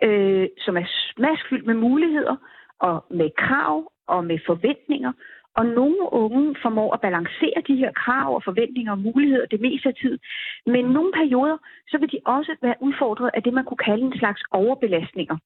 øh, 0.03 0.49
som 0.59 0.77
er 0.77 0.87
smaskfyldt 1.15 1.67
med 1.67 1.75
muligheder 1.75 2.37
og 2.81 3.05
med 3.11 3.31
krav 3.39 3.93
og 4.07 4.25
med 4.25 4.39
forventninger. 4.47 5.13
Og 5.57 5.67
nogle 5.67 6.13
unge 6.13 6.57
formår 6.63 6.95
at 6.95 7.01
balancere 7.01 7.61
de 7.67 7.77
her 7.77 7.93
krav 7.93 8.35
og 8.35 8.43
forventninger 8.45 8.93
og 8.93 8.99
muligheder 8.99 9.47
det 9.47 9.61
meste 9.61 9.89
af 9.89 9.95
tid. 9.95 10.19
Men 10.67 10.85
nogle 10.85 11.13
perioder, 11.13 11.59
så 11.89 11.99
vil 11.99 12.13
de 12.13 12.21
også 12.25 12.57
være 12.63 12.81
udfordret 12.81 13.31
af 13.35 13.43
det, 13.43 13.53
man 13.53 13.65
kunne 13.65 13.85
kalde 13.89 14.05
en 14.05 14.19
slags 14.19 14.43
overbelastninger. 14.51 15.37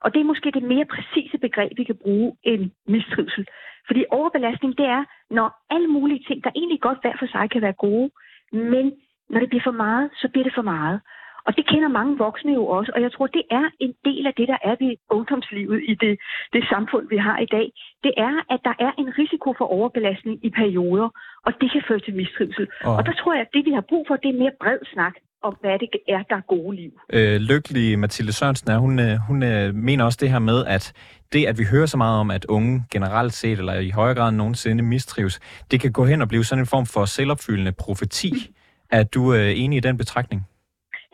Og 0.00 0.14
det 0.14 0.20
er 0.20 0.24
måske 0.32 0.50
det 0.50 0.62
mere 0.62 0.84
præcise 0.84 1.38
begreb, 1.38 1.72
vi 1.76 1.84
kan 1.84 1.98
bruge 2.02 2.36
end 2.42 2.70
mistrivsel. 2.86 3.46
Fordi 3.86 4.04
overbelastning, 4.10 4.78
det 4.78 4.86
er, 4.86 5.04
når 5.30 5.48
alle 5.70 5.88
mulige 5.88 6.24
ting, 6.28 6.44
der 6.44 6.50
egentlig 6.54 6.80
godt 6.80 6.98
hver 7.02 7.16
for 7.18 7.26
sig 7.26 7.50
kan 7.50 7.62
være 7.62 7.72
gode, 7.72 8.10
Men 8.52 8.92
når 9.30 9.40
det 9.40 9.48
bliver 9.48 9.62
for 9.64 9.78
meget, 9.86 10.10
så 10.14 10.28
bliver 10.28 10.44
det 10.44 10.54
for 10.54 10.62
meget. 10.62 11.00
Og 11.46 11.52
det 11.56 11.64
kender 11.72 11.88
mange 11.98 12.18
voksne 12.18 12.52
jo 12.58 12.64
også, 12.66 12.90
og 12.94 13.00
jeg 13.04 13.12
tror, 13.12 13.26
det 13.26 13.44
er 13.50 13.66
en 13.84 13.94
del 14.08 14.26
af 14.30 14.34
det, 14.38 14.48
der 14.52 14.60
er 14.70 14.74
ved 14.82 14.92
ungdomslivet 15.16 15.80
i 15.92 15.94
det, 16.04 16.14
det 16.52 16.62
samfund, 16.72 17.04
vi 17.14 17.18
har 17.26 17.38
i 17.46 17.48
dag. 17.56 17.66
Det 18.04 18.12
er, 18.28 18.34
at 18.54 18.60
der 18.68 18.74
er 18.86 18.92
en 18.98 19.08
risiko 19.20 19.48
for 19.58 19.66
overbelastning 19.78 20.36
i 20.46 20.50
perioder, 20.60 21.08
og 21.46 21.52
det 21.60 21.68
kan 21.72 21.82
føre 21.88 22.00
til 22.06 22.14
mistrivsel. 22.14 22.66
Oh. 22.84 22.96
Og 22.98 23.02
der 23.06 23.14
tror 23.20 23.32
jeg, 23.34 23.42
at 23.46 23.52
det, 23.54 23.62
vi 23.68 23.72
har 23.78 23.84
brug 23.90 24.04
for, 24.08 24.16
det 24.16 24.28
er 24.30 24.38
mere 24.42 24.54
bred 24.62 24.78
snak 24.94 25.14
om, 25.42 25.56
hvad 25.60 25.78
det 25.78 25.88
er, 26.08 26.22
der 26.30 26.36
er 26.36 26.40
gode 26.40 26.76
liv. 26.76 26.92
Øh, 27.12 27.36
lykkelig 27.40 27.98
Mathilde 27.98 28.32
Sørensen 28.32 28.70
er, 28.70 28.78
hun, 28.78 28.98
øh, 28.98 29.16
hun 29.28 29.42
øh, 29.42 29.74
mener 29.74 30.04
også 30.04 30.18
det 30.20 30.30
her 30.30 30.38
med, 30.38 30.64
at 30.66 30.92
det, 31.32 31.46
at 31.46 31.58
vi 31.58 31.64
hører 31.72 31.86
så 31.86 31.96
meget 31.96 32.20
om, 32.20 32.30
at 32.30 32.44
unge 32.44 32.84
generelt 32.92 33.32
set, 33.32 33.58
eller 33.58 33.74
i 33.74 33.90
højere 33.90 34.14
grad 34.14 34.28
end 34.28 34.36
nogensinde 34.36 34.82
mistrives, 34.82 35.40
det 35.70 35.80
kan 35.80 35.92
gå 35.92 36.04
hen 36.04 36.22
og 36.22 36.28
blive 36.28 36.44
sådan 36.44 36.62
en 36.62 36.66
form 36.66 36.86
for 36.86 37.04
selvopfyldende 37.04 37.72
profeti. 37.72 38.32
Mm. 38.32 38.54
Er 38.90 39.02
du 39.02 39.34
øh, 39.34 39.52
enig 39.56 39.76
i 39.76 39.80
den 39.80 39.98
betragtning? 39.98 40.46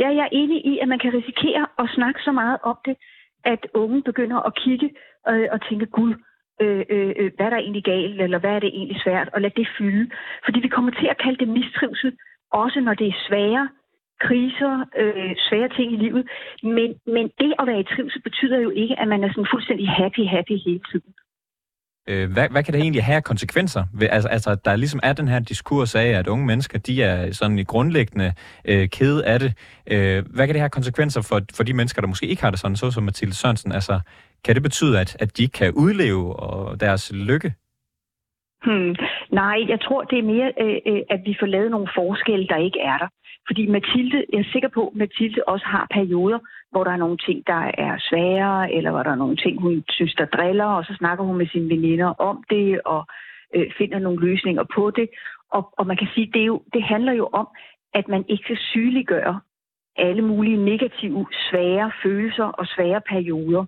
Ja, 0.01 0.09
jeg 0.09 0.25
er 0.25 0.37
enig 0.41 0.67
i, 0.67 0.79
at 0.79 0.89
man 0.89 0.99
kan 0.99 1.15
risikere 1.15 1.67
at 1.79 1.89
snakke 1.95 2.21
så 2.23 2.33
meget 2.33 2.59
om 2.63 2.77
det, 2.85 2.97
at 3.45 3.67
unge 3.75 4.03
begynder 4.03 4.39
at 4.49 4.55
kigge 4.55 4.91
øh, 5.29 5.49
og 5.53 5.59
tænke, 5.69 5.87
gud, 5.87 6.15
øh, 6.61 6.85
øh, 6.91 7.13
øh, 7.17 7.31
hvad 7.37 7.47
er 7.47 7.51
der 7.51 7.57
egentlig 7.57 7.85
galt, 7.85 8.21
eller 8.21 8.39
hvad 8.39 8.51
er 8.51 8.59
det 8.59 8.69
egentlig 8.69 9.01
svært, 9.05 9.29
og 9.33 9.41
lad 9.41 9.51
det 9.51 9.69
fylde. 9.79 10.11
Fordi 10.45 10.61
vi 10.61 10.69
kommer 10.69 10.91
til 10.91 11.07
at 11.07 11.19
kalde 11.25 11.39
det 11.39 11.49
mistrivsel, 11.49 12.17
også 12.53 12.81
når 12.81 12.95
det 12.95 13.07
er 13.07 13.23
svære 13.29 13.69
kriser, 14.21 14.85
øh, 14.97 15.35
svære 15.49 15.69
ting 15.69 15.93
i 15.93 15.97
livet. 15.97 16.29
Men, 16.63 16.95
men 17.07 17.31
det 17.41 17.55
at 17.59 17.67
være 17.67 17.81
i 17.81 17.91
trivsel 17.95 18.23
betyder 18.23 18.59
jo 18.59 18.71
ikke, 18.71 19.01
at 19.01 19.09
man 19.09 19.25
er 19.25 19.29
sådan 19.29 19.53
fuldstændig 19.53 19.89
happy, 19.89 20.25
happy 20.27 20.57
hele 20.67 20.81
tiden. 20.91 21.15
Øh, 22.09 22.33
hvad, 22.33 22.49
hvad 22.51 22.63
kan 22.65 22.75
det 22.75 22.81
egentlig 22.81 23.05
have 23.05 23.23
konsekvenser? 23.23 23.85
Altså, 24.01 24.29
altså, 24.29 24.55
der 24.55 24.77
ligesom 24.77 25.01
er 25.03 25.13
den 25.13 25.29
her 25.29 25.39
diskurs 25.39 25.95
af, 25.95 26.07
at 26.07 26.27
unge 26.27 26.47
mennesker, 26.47 26.79
de 26.79 27.03
er 27.03 27.33
sådan 27.33 27.59
i 27.59 27.65
grundlæggende 27.65 28.33
øh, 28.65 28.89
kede 28.89 29.27
af 29.27 29.39
det. 29.39 29.53
Øh, 29.91 30.25
hvad 30.35 30.47
kan 30.47 30.55
det 30.55 30.61
have 30.61 30.71
konsekvenser 30.71 31.23
for, 31.23 31.41
for 31.57 31.65
de 31.65 31.73
mennesker, 31.73 32.01
der 32.03 32.09
måske 32.09 32.27
ikke 32.27 32.43
har 32.43 32.51
det 32.51 32.61
sådan, 32.61 32.77
så 32.77 32.91
som 32.91 33.03
Mathilde 33.03 33.35
Sørensen? 33.35 33.73
Altså, 33.73 34.01
kan 34.45 34.55
det 34.55 34.63
betyde, 34.63 35.01
at, 35.01 35.17
at 35.21 35.39
de 35.39 35.49
kan 35.49 35.73
udleve 35.73 36.37
og 36.37 36.81
deres 36.81 37.13
lykke? 37.15 37.55
Hmm. 38.65 38.95
Nej, 39.33 39.59
jeg 39.69 39.81
tror, 39.81 40.03
det 40.03 40.19
er 40.19 40.23
mere, 40.23 40.53
øh, 40.61 40.79
øh 40.87 41.03
at 41.11 41.21
vi 41.25 41.37
får 41.41 41.47
lavet 41.47 41.71
nogle 41.71 41.89
forskelle, 41.95 42.47
der 42.49 42.57
ikke 42.57 42.81
er 42.81 42.99
der. 42.99 43.09
Fordi 43.49 43.67
Mathilde, 43.67 44.25
jeg 44.33 44.39
er 44.39 44.53
sikker 44.53 44.69
på, 44.69 44.89
at 44.89 44.97
Mathilde 44.97 45.43
også 45.47 45.67
har 45.67 45.87
perioder, 45.91 46.39
hvor 46.71 46.85
der 46.85 46.91
er 46.91 47.03
nogle 47.05 47.17
ting, 47.17 47.47
der 47.47 47.63
er 47.87 47.95
svære, 48.09 48.73
eller 48.73 48.91
hvor 48.91 49.03
der 49.03 49.11
er 49.11 49.23
nogle 49.25 49.37
ting, 49.37 49.61
hun 49.61 49.85
synes, 49.89 50.15
der 50.15 50.25
driller, 50.25 50.65
og 50.65 50.85
så 50.85 50.95
snakker 50.99 51.25
hun 51.25 51.39
med 51.39 51.47
sine 51.47 51.69
veninder 51.69 52.07
om 52.07 52.45
det, 52.51 52.81
og 52.85 53.07
øh, 53.55 53.73
finder 53.79 53.99
nogle 53.99 54.27
løsninger 54.27 54.65
på 54.75 54.91
det. 54.91 55.09
Og, 55.51 55.75
og 55.79 55.87
man 55.87 55.97
kan 55.97 56.09
sige, 56.15 56.31
det, 56.35 56.41
er 56.43 56.47
jo, 56.47 56.63
det 56.73 56.83
handler 56.83 57.13
jo 57.13 57.29
om, 57.33 57.49
at 57.95 58.09
man 58.09 58.25
ikke 58.29 58.45
skal 58.45 58.59
sygeliggøre 58.59 59.41
alle 59.97 60.23
mulige 60.23 60.65
negative, 60.65 61.27
svære 61.51 61.93
følelser 62.03 62.45
og 62.45 62.67
svære 62.67 63.01
perioder. 63.01 63.65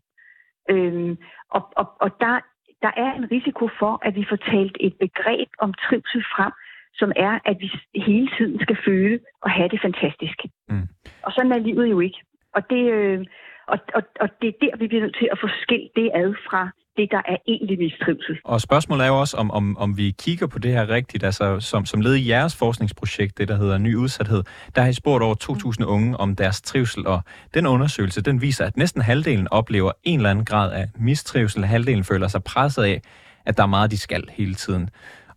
Øhm, 0.70 1.18
og 1.50 1.62
og, 1.76 1.86
og 2.00 2.10
der, 2.20 2.40
der 2.82 2.92
er 2.96 3.12
en 3.12 3.30
risiko 3.30 3.68
for, 3.78 3.98
at 4.02 4.14
vi 4.14 4.26
får 4.28 4.36
talt 4.36 4.76
et 4.80 4.94
begreb 5.00 5.48
om 5.58 5.74
trivsel 5.74 6.24
frem, 6.34 6.52
som 6.94 7.12
er, 7.16 7.38
at 7.44 7.56
vi 7.60 7.68
hele 7.94 8.28
tiden 8.38 8.60
skal 8.60 8.76
føle 8.86 9.18
og 9.42 9.50
have 9.50 9.68
det 9.68 9.80
fantastisk. 9.82 10.38
Mm. 10.68 10.88
Og 11.22 11.32
sådan 11.32 11.52
er 11.52 11.58
livet 11.58 11.90
jo 11.90 12.00
ikke. 12.00 12.20
Og 12.54 12.62
det, 12.70 12.82
øh, 12.96 13.26
og, 13.72 13.78
og, 13.94 14.02
og 14.20 14.28
det 14.40 14.48
er 14.48 14.56
der, 14.64 14.76
vi 14.76 14.86
bliver 14.88 15.02
nødt 15.02 15.16
til 15.20 15.28
at 15.32 15.38
få 15.42 15.48
skilt 15.62 15.90
det 15.96 16.10
ad 16.14 16.34
fra 16.48 16.70
det, 16.96 17.08
der 17.10 17.22
er 17.32 17.36
egentlig 17.48 17.78
mistrivsel. 17.78 18.38
Og 18.44 18.60
spørgsmålet 18.60 19.04
er 19.04 19.08
jo 19.08 19.20
også, 19.20 19.36
om, 19.36 19.50
om, 19.50 19.76
om 19.76 19.96
vi 19.96 20.14
kigger 20.18 20.46
på 20.46 20.58
det 20.58 20.72
her 20.72 20.88
rigtigt, 20.88 21.24
altså 21.24 21.60
som, 21.60 21.86
som 21.86 22.00
led 22.00 22.14
i 22.14 22.28
jeres 22.28 22.56
forskningsprojekt, 22.56 23.38
det 23.38 23.48
der 23.48 23.56
hedder 23.56 23.78
Ny 23.78 23.94
Udsathed, 23.94 24.42
der 24.74 24.82
har 24.82 24.88
I 24.88 24.92
spurgt 24.92 25.22
over 25.24 25.34
2.000 25.80 25.84
unge 25.84 26.16
om 26.16 26.36
deres 26.36 26.62
trivsel, 26.62 27.06
og 27.06 27.20
den 27.54 27.66
undersøgelse, 27.66 28.22
den 28.22 28.40
viser, 28.42 28.64
at 28.64 28.76
næsten 28.76 29.02
halvdelen 29.02 29.48
oplever 29.50 29.92
en 30.02 30.18
eller 30.18 30.30
anden 30.30 30.44
grad 30.44 30.72
af 30.72 30.86
mistrivsel, 30.98 31.64
halvdelen 31.64 32.04
føler 32.04 32.28
sig 32.28 32.44
presset 32.44 32.82
af, 32.82 33.00
at 33.46 33.56
der 33.56 33.62
er 33.62 33.66
meget, 33.66 33.90
de 33.90 33.98
skal 33.98 34.24
hele 34.30 34.54
tiden. 34.54 34.90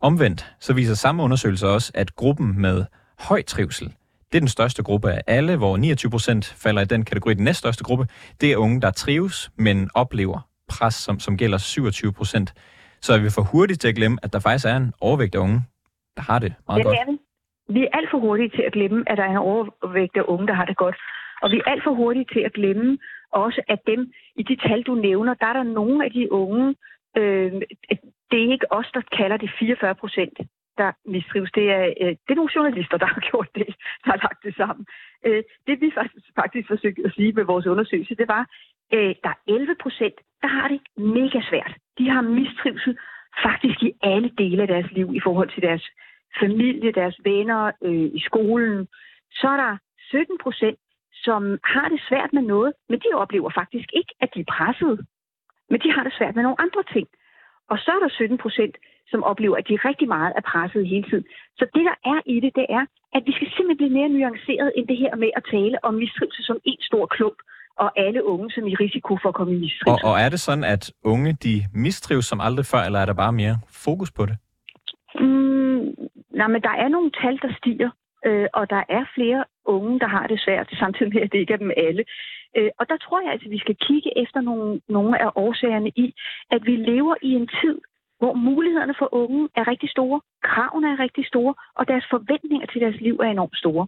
Omvendt, 0.09 0.55
så 0.59 0.73
viser 0.73 0.95
samme 0.95 1.23
undersøgelse 1.23 1.67
også, 1.67 1.91
at 1.95 2.15
gruppen 2.15 2.61
med 2.61 2.85
høj 3.29 3.41
trivsel, 3.41 3.87
det 4.33 4.37
er 4.37 4.41
den 4.47 4.47
største 4.57 4.83
gruppe 4.83 5.11
af 5.11 5.21
alle, 5.27 5.57
hvor 5.57 5.77
29 5.77 6.09
procent 6.11 6.45
falder 6.63 6.81
i 6.81 6.85
den 6.85 7.05
kategori. 7.05 7.33
Den 7.33 7.43
næststørste 7.43 7.83
gruppe, 7.83 8.05
det 8.41 8.51
er 8.51 8.57
unge, 8.57 8.81
der 8.81 8.91
trives, 8.91 9.51
men 9.57 9.89
oplever 9.95 10.39
pres, 10.69 10.93
som, 10.93 11.19
som 11.19 11.37
gælder 11.37 11.57
27 11.57 12.13
procent. 12.13 12.53
Så 13.01 13.13
er 13.13 13.19
vi 13.23 13.29
for 13.29 13.41
hurtigt 13.51 13.81
til 13.81 13.87
at 13.87 13.95
glemme, 13.95 14.17
at 14.23 14.33
der 14.33 14.39
faktisk 14.39 14.65
er 14.65 14.77
en 14.77 14.93
overvægt 15.01 15.35
af 15.35 15.39
unge, 15.39 15.61
der 16.17 16.21
har 16.21 16.39
det 16.39 16.53
meget 16.67 16.79
ja, 16.79 16.83
godt. 16.83 16.97
Er 16.97 17.11
vi. 17.11 17.17
vi 17.75 17.81
er 17.83 17.97
alt 17.97 18.09
for 18.11 18.19
hurtige 18.19 18.49
til 18.49 18.63
at 18.67 18.73
glemme, 18.73 19.03
at 19.09 19.17
der 19.17 19.23
er 19.23 19.31
en 19.31 19.37
overvægt 19.37 20.17
af 20.17 20.23
unge, 20.27 20.47
der 20.47 20.53
har 20.53 20.65
det 20.65 20.77
godt. 20.77 20.95
Og 21.41 21.51
vi 21.51 21.57
er 21.57 21.71
alt 21.71 21.83
for 21.83 21.93
hurtige 21.93 22.25
til 22.33 22.39
at 22.39 22.53
glemme 22.53 22.97
også, 23.31 23.61
at 23.67 23.79
dem 23.87 24.11
i 24.35 24.43
de 24.43 24.55
tal, 24.67 24.81
du 24.81 24.95
nævner, 24.95 25.33
der 25.33 25.47
er 25.47 25.53
der 25.53 25.63
nogle 25.63 26.05
af 26.05 26.11
de 26.11 26.31
unge, 26.31 26.75
øh, 27.17 27.51
det 28.31 28.39
er 28.43 28.51
ikke 28.51 28.71
os, 28.71 28.89
der 28.93 29.01
kalder 29.17 29.37
det 29.37 29.51
44 29.59 29.95
procent, 29.95 30.37
der 30.77 30.91
mistrives. 31.05 31.51
Det 31.51 31.71
er, 31.71 31.83
øh, 32.01 32.13
det 32.23 32.29
er 32.29 32.35
nogle 32.35 32.55
journalister, 32.55 32.97
der 32.97 33.05
har 33.05 33.21
gjort 33.29 33.49
det, 33.55 33.67
der 34.03 34.11
har 34.11 34.19
lagt 34.27 34.43
det 34.43 34.55
sammen. 34.55 34.85
Øh, 35.25 35.43
det 35.67 35.81
vi 35.81 35.91
faktisk, 35.95 36.25
faktisk 36.35 36.67
forsøgte 36.67 37.01
at 37.05 37.13
sige 37.15 37.33
med 37.33 37.43
vores 37.43 37.65
undersøgelse, 37.65 38.15
det 38.15 38.27
var, 38.27 38.43
øh, 38.93 39.15
der 39.23 39.29
er 39.29 39.39
11 39.47 39.75
procent, 39.81 40.17
der 40.41 40.47
har 40.47 40.67
det 40.67 40.79
mega 40.97 41.39
svært. 41.49 41.73
De 41.97 42.09
har 42.09 42.21
mistrivsel 42.21 42.97
faktisk 43.43 43.83
i 43.83 43.91
alle 44.01 44.29
dele 44.37 44.61
af 44.61 44.67
deres 44.67 44.91
liv 44.91 45.15
i 45.15 45.19
forhold 45.19 45.49
til 45.49 45.61
deres 45.63 45.85
familie, 46.39 46.91
deres 46.91 47.17
venner, 47.23 47.71
øh, 47.83 48.09
i 48.19 48.21
skolen. 48.25 48.87
Så 49.31 49.47
er 49.47 49.57
der 49.57 49.77
17 49.99 50.37
procent, 50.43 50.79
som 51.13 51.59
har 51.63 51.89
det 51.89 52.01
svært 52.09 52.33
med 52.33 52.41
noget, 52.41 52.73
men 52.89 52.99
de 52.99 53.09
oplever 53.13 53.49
faktisk 53.55 53.89
ikke, 53.93 54.13
at 54.21 54.29
de 54.35 54.39
er 54.39 54.51
presset. 54.55 55.05
Men 55.69 55.79
de 55.79 55.91
har 55.91 56.03
det 56.03 56.13
svært 56.17 56.35
med 56.35 56.43
nogle 56.43 56.61
andre 56.61 56.83
ting. 56.93 57.07
Og 57.73 57.77
så 57.83 57.89
er 57.95 57.99
der 58.03 58.09
17 58.09 58.37
procent, 58.43 58.75
som 59.11 59.23
oplever, 59.31 59.55
at 59.61 59.67
de 59.69 59.75
rigtig 59.89 60.07
meget 60.15 60.33
er 60.39 60.43
presset 60.51 60.83
hele 60.93 61.05
tiden. 61.09 61.25
Så 61.59 61.63
det, 61.75 61.83
der 61.89 61.97
er 62.13 62.19
i 62.33 62.35
det, 62.43 62.51
det 62.59 62.67
er, 62.77 62.83
at 63.15 63.21
vi 63.27 63.31
skal 63.37 63.47
simpelthen 63.55 63.79
blive 63.81 63.95
mere 63.97 64.09
nuanceret 64.15 64.69
end 64.77 64.85
det 64.91 64.97
her 65.03 65.13
med 65.23 65.29
at 65.37 65.43
tale 65.55 65.77
om 65.87 65.93
mistrivsel 66.03 66.43
som 66.49 66.57
en 66.71 66.79
stor 66.89 67.05
klump, 67.15 67.39
og 67.83 67.89
alle 68.05 68.21
unge 68.33 68.47
som 68.51 68.63
i 68.67 68.75
risiko 68.75 69.11
for 69.21 69.29
at 69.29 69.35
komme 69.39 69.53
i 69.55 69.59
mistrivsel. 69.65 70.05
Og, 70.05 70.11
og 70.11 70.15
er 70.23 70.29
det 70.29 70.39
sådan, 70.39 70.63
at 70.75 70.83
unge 71.03 71.31
de 71.45 71.55
mistrives 71.85 72.25
som 72.25 72.39
aldrig 72.47 72.65
før, 72.65 72.81
eller 72.87 72.99
er 72.99 73.05
der 73.05 73.21
bare 73.23 73.33
mere 73.41 73.55
fokus 73.85 74.11
på 74.17 74.23
det? 74.29 74.35
Mm, 75.19 75.83
nej, 76.39 76.47
men 76.53 76.61
der 76.67 76.75
er 76.83 76.87
nogle 76.95 77.11
tal, 77.21 77.35
der 77.43 77.51
stiger, 77.59 77.89
øh, 78.25 78.47
og 78.53 78.69
der 78.69 78.83
er 78.89 79.05
flere 79.15 79.43
unge, 79.65 79.99
der 79.99 80.07
har 80.07 80.27
det 80.27 80.39
svært, 80.39 80.69
samtidig 80.83 81.13
med, 81.13 81.21
at 81.21 81.31
det 81.31 81.39
ikke 81.39 81.53
er 81.53 81.63
dem 81.65 81.71
alle. 81.77 82.03
Øh, 82.57 82.69
og 82.79 82.89
der 82.89 82.97
tror 82.97 83.21
jeg 83.21 83.31
altså, 83.31 83.47
at 83.47 83.51
vi 83.51 83.59
skal 83.59 83.75
kigge 83.75 84.17
efter 84.23 84.41
nogle, 84.41 84.81
nogle 84.89 85.21
af 85.21 85.29
årsagerne 85.35 85.89
i, 85.95 86.13
at 86.51 86.65
vi 86.65 86.75
lever 86.75 87.15
i 87.21 87.31
en 87.31 87.49
tid, 87.61 87.77
hvor 88.19 88.33
mulighederne 88.33 88.95
for 88.99 89.09
unge 89.13 89.49
er 89.55 89.67
rigtig 89.67 89.89
store, 89.89 90.21
kravene 90.43 90.87
er 90.93 90.99
rigtig 90.99 91.25
store, 91.25 91.53
og 91.75 91.87
deres 91.87 92.05
forventninger 92.09 92.67
til 92.67 92.81
deres 92.81 92.99
liv 93.01 93.15
er 93.23 93.29
enormt 93.29 93.57
store. 93.57 93.87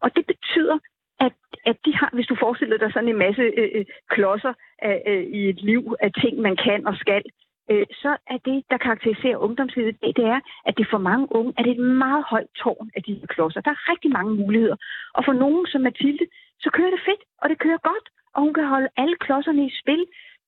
Og 0.00 0.16
det 0.16 0.26
betyder, 0.26 0.78
at, 1.20 1.32
at 1.66 1.76
de 1.84 1.96
har, 1.96 2.10
hvis 2.12 2.26
du 2.26 2.36
forestiller 2.40 2.78
dig 2.78 2.92
sådan 2.92 3.08
en 3.08 3.18
masse 3.26 3.42
øh, 3.42 3.70
øh 3.74 3.84
klodser 4.10 4.52
af, 4.78 5.02
øh, 5.06 5.24
i 5.38 5.48
et 5.48 5.60
liv 5.62 5.94
af 6.00 6.10
ting, 6.22 6.40
man 6.40 6.56
kan 6.56 6.86
og 6.86 6.94
skal, 6.96 7.22
øh, 7.70 7.86
så 8.02 8.16
er 8.26 8.38
det, 8.48 8.64
der 8.70 8.78
karakteriserer 8.86 9.36
ungdomslivet 9.36 10.00
det, 10.02 10.16
det 10.16 10.24
er, 10.24 10.40
at 10.68 10.74
det 10.78 10.86
for 10.90 10.98
mange 10.98 11.26
unge 11.36 11.52
er 11.58 11.62
det 11.62 11.72
et 11.72 11.86
meget 12.04 12.24
højt 12.32 12.50
tårn 12.62 12.90
af 12.96 13.02
de 13.02 13.14
her 13.14 13.26
klodser. 13.26 13.60
Der 13.60 13.70
er 13.70 13.90
rigtig 13.92 14.10
mange 14.10 14.34
muligheder. 14.34 14.76
Og 15.14 15.24
for 15.24 15.32
nogen 15.32 15.66
som 15.66 15.80
Mathilde, 15.80 16.26
så 16.60 16.70
kører 16.76 16.90
det 16.90 17.00
fedt, 17.08 17.22
og 17.42 17.48
det 17.48 17.58
kører 17.58 17.78
godt, 17.90 18.06
og 18.34 18.42
hun 18.42 18.54
kan 18.54 18.66
holde 18.66 18.88
alle 18.96 19.16
klodserne 19.16 19.66
i 19.66 19.72
spil 19.82 20.04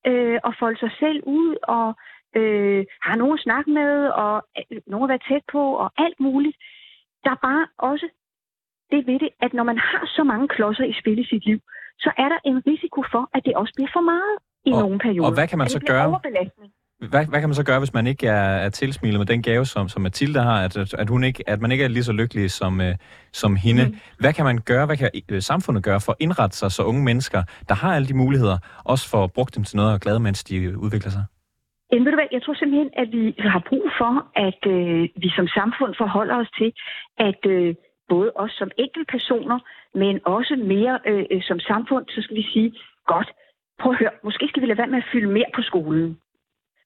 øh, 0.07 0.39
og 0.45 0.53
folde 0.61 0.79
sig 0.79 0.93
selv 1.01 1.23
ud 1.27 1.57
og 1.77 1.89
øh, 2.39 2.85
har 3.03 3.17
nogen 3.17 3.35
at 3.39 3.45
snakke 3.47 3.71
med, 3.71 3.93
og 4.09 4.35
øh, 4.59 4.81
nogen 4.87 5.05
at 5.05 5.13
være 5.13 5.27
tæt 5.29 5.45
på, 5.53 5.63
og 5.83 5.89
alt 6.05 6.21
muligt. 6.21 6.57
Der 7.25 7.31
er 7.31 7.41
bare 7.49 7.67
også 7.79 8.09
det 8.91 9.07
ved 9.07 9.19
det, 9.19 9.31
at 9.41 9.53
når 9.53 9.65
man 9.65 9.79
har 9.79 10.05
så 10.17 10.25
mange 10.25 10.49
klodser 10.49 10.85
i 10.85 10.95
spil 11.01 11.19
i 11.19 11.27
sit 11.33 11.45
liv, 11.47 11.61
så 11.99 12.11
er 12.19 12.29
der 12.29 12.39
en 12.45 12.59
risiko 12.67 13.03
for, 13.13 13.31
at 13.35 13.43
det 13.45 13.55
også 13.57 13.73
bliver 13.77 13.91
for 13.93 14.01
meget 14.01 14.35
i 14.65 14.73
og, 14.73 14.81
nogle 14.83 14.99
perioder. 14.99 15.29
Og 15.29 15.35
hvad 15.35 15.49
kan 15.49 15.59
man 15.59 15.69
så 15.69 15.81
gøre? 15.81 16.21
Hvad, 16.99 17.27
hvad 17.27 17.41
kan 17.41 17.49
man 17.49 17.55
så 17.55 17.65
gøre, 17.65 17.79
hvis 17.79 17.95
man 17.95 18.07
ikke 18.07 18.27
er, 18.27 18.49
er 18.67 18.69
tilsmilet 18.69 19.19
med 19.19 19.27
den 19.27 19.43
gave, 19.43 19.65
som, 19.67 19.89
som 19.89 20.03
Mathilde 20.03 20.41
har, 20.41 20.65
at, 20.65 20.95
at, 20.95 21.09
hun 21.09 21.25
ikke, 21.25 21.51
at 21.51 21.61
man 21.61 21.73
ikke 21.73 21.85
er 21.85 21.89
lige 21.89 22.03
så 22.05 22.13
lykkelig 22.13 22.51
som, 22.51 22.81
uh, 22.81 22.87
som 23.33 23.57
hende? 23.57 23.85
Mm. 23.85 23.97
Hvad 24.21 24.33
kan 24.33 24.45
man 24.45 24.59
gøre, 24.59 24.87
hvad 24.87 24.97
kan 24.97 25.11
uh, 25.33 25.39
samfundet 25.39 25.85
gøre 25.85 26.01
for 26.01 26.13
at 26.13 26.17
indrette 26.21 26.57
sig, 26.57 26.73
så 26.73 26.83
unge 26.83 27.05
mennesker, 27.05 27.43
der 27.69 27.75
har 27.75 27.95
alle 27.95 28.09
de 28.09 28.15
muligheder, 28.15 28.59
også 28.85 29.11
får 29.11 29.27
brugt 29.27 29.57
dem 29.57 29.65
til 29.65 29.77
noget 29.77 29.93
og 29.93 30.01
glade, 30.01 30.21
mens 30.21 30.45
de 30.45 30.79
udvikler 30.79 31.11
sig? 31.11 31.25
Jamen, 31.93 32.05
ved 32.05 32.13
du 32.13 32.17
hvad, 32.17 32.29
jeg 32.33 32.43
tror 32.43 32.55
simpelthen, 32.55 32.91
at 33.03 33.09
vi 33.13 33.35
har 33.39 33.63
brug 33.69 33.87
for, 34.01 34.13
at 34.49 34.61
øh, 34.75 35.03
vi 35.23 35.29
som 35.37 35.47
samfund 35.59 35.95
forholder 35.99 36.37
os 36.43 36.51
til, 36.59 36.73
at 37.19 37.41
øh, 37.47 37.75
både 38.09 38.33
os 38.37 38.53
som 38.61 38.71
enkeltpersoner, 38.79 39.59
men 39.95 40.15
også 40.25 40.55
mere 40.75 40.99
øh, 41.07 41.25
øh, 41.33 41.43
som 41.43 41.59
samfund, 41.61 42.05
så 42.09 42.23
skal 42.23 42.37
vi 42.37 42.47
sige, 42.53 42.73
godt, 43.07 43.29
prøv 43.81 43.93
at 43.93 43.99
høre, 43.99 44.15
måske 44.25 44.45
skal 44.49 44.63
vi 44.63 44.67
lade 44.67 44.79
være 44.79 44.93
med 44.95 44.99
at 44.99 45.11
fylde 45.13 45.31
mere 45.39 45.51
på 45.57 45.63
skolen. 45.63 46.19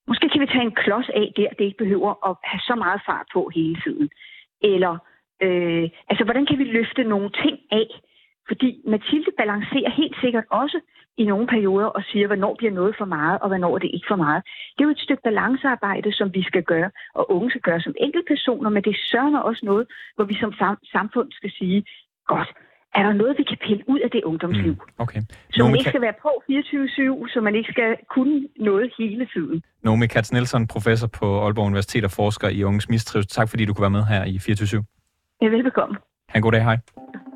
Måske 0.09 0.29
kan 0.29 0.41
vi 0.41 0.47
tage 0.47 0.65
en 0.65 0.75
klods 0.75 1.09
af 1.09 1.33
der, 1.37 1.49
det 1.59 1.65
ikke 1.65 1.85
behøver 1.85 2.11
at 2.29 2.37
have 2.45 2.61
så 2.61 2.75
meget 2.75 3.01
fart 3.07 3.27
på 3.35 3.51
hele 3.55 3.77
tiden. 3.85 4.11
Eller 4.63 4.99
Øh, 5.43 5.89
altså, 6.11 6.25
hvordan 6.25 6.47
kan 6.47 6.59
vi 6.59 6.65
løfte 6.65 7.05
nogle 7.05 7.31
ting 7.45 7.59
af? 7.71 7.89
Fordi 8.49 8.83
Mathilde 8.87 9.31
balancerer 9.39 9.91
helt 9.91 10.17
sikkert 10.21 10.45
også 10.51 10.81
i 11.17 11.25
nogle 11.25 11.47
perioder 11.47 11.87
og 11.87 12.03
siger, 12.03 12.27
hvornår 12.27 12.55
bliver 12.59 12.73
noget 12.73 12.95
for 12.99 13.05
meget, 13.05 13.39
og 13.41 13.49
hvornår 13.49 13.75
er 13.75 13.79
det 13.79 13.91
ikke 13.95 14.07
for 14.09 14.17
meget. 14.17 14.43
Det 14.75 14.81
er 14.81 14.89
jo 14.89 14.91
et 14.91 15.05
stykke 15.07 15.23
balancearbejde, 15.23 16.13
som 16.13 16.35
vi 16.35 16.43
skal 16.43 16.63
gøre, 16.63 16.91
og 17.15 17.31
unge 17.31 17.51
skal 17.51 17.61
gøre 17.61 17.81
som 17.81 17.95
enkeltpersoner, 18.01 18.71
men 18.71 18.83
det 18.83 18.97
sørger 19.11 19.39
også 19.39 19.67
noget, 19.67 19.87
hvor 20.15 20.25
vi 20.25 20.35
som 20.35 20.53
samfund 20.93 21.33
skal 21.33 21.51
sige, 21.51 21.85
godt, 22.27 22.49
er 22.95 23.03
der 23.03 23.13
noget, 23.13 23.39
vi 23.39 23.43
kan 23.43 23.59
pille 23.67 23.83
ud 23.89 24.01
af 24.01 24.11
det 24.11 24.25
ungdomsliv? 24.25 24.73
Mm, 24.73 25.05
okay. 25.05 25.21
Så 25.53 25.65
man 25.65 25.75
ikke 25.75 25.91
skal 25.91 26.01
være 26.01 26.15
på 26.23 26.33
24-7, 26.51 27.33
så 27.33 27.41
man 27.41 27.55
ikke 27.55 27.73
skal 27.73 27.97
kunne 28.15 28.49
noget 28.57 28.93
hele 28.99 29.29
tiden. 29.35 29.63
Nomi 29.83 30.07
Katz 30.07 30.33
Nielsen, 30.33 30.67
professor 30.67 31.09
på 31.09 31.27
Aalborg 31.45 31.67
Universitet 31.67 32.05
og 32.05 32.11
forsker 32.11 32.49
i 32.49 32.65
unges 32.65 32.89
mistrivsel. 32.89 33.29
Tak 33.29 33.49
fordi 33.49 33.65
du 33.65 33.75
kunne 33.75 33.83
være 33.83 33.91
med 33.99 34.05
her 34.05 34.25
i 34.25 34.37
24-7. 34.37 35.39
Ja, 35.43 35.47
velbekomme. 35.47 35.97
Ha' 36.29 36.39
en 36.39 36.43
god 36.43 36.53
dag, 36.53 36.63
hej. 36.63 36.79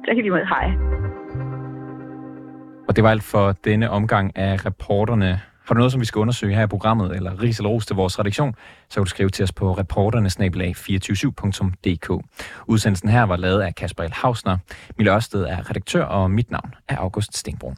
Tak 0.07 0.17
lige 0.17 0.31
måde, 0.31 0.47
hej. 0.47 0.67
Og 2.89 2.97
det 2.97 3.05
var 3.05 3.11
alt 3.11 3.23
for 3.23 3.53
denne 3.65 3.91
omgang 3.91 4.37
af 4.37 4.67
reporterne. 4.67 5.41
Har 5.65 5.75
du 5.75 5.79
noget, 5.79 5.93
som 5.93 6.01
vi 6.01 6.07
skal 6.07 6.19
undersøge 6.19 6.55
her 6.55 6.63
i 6.63 6.67
programmet, 6.67 7.17
eller 7.17 7.43
ris 7.43 7.59
eller 7.59 7.71
ros 7.71 7.87
til 7.87 7.97
vores 7.97 8.19
redaktion, 8.19 8.55
så 8.89 8.95
kan 8.95 9.05
du 9.05 9.11
skrive 9.11 9.31
til 9.31 9.43
os 9.43 9.53
på 9.53 9.73
reporternesnabelag247.dk. 9.73 12.25
Udsendelsen 12.67 13.09
her 13.09 13.23
var 13.23 13.37
lavet 13.37 13.61
af 13.61 13.75
Kasper 13.75 14.05
L. 14.05 14.13
Hausner. 14.13 14.59
Mille 14.99 15.13
Ørsted 15.13 15.45
er 15.45 15.71
redaktør, 15.71 16.05
og 16.05 16.31
mit 16.31 16.51
navn 16.51 16.75
er 16.89 16.97
August 16.97 17.37
Stenbrun. 17.37 17.77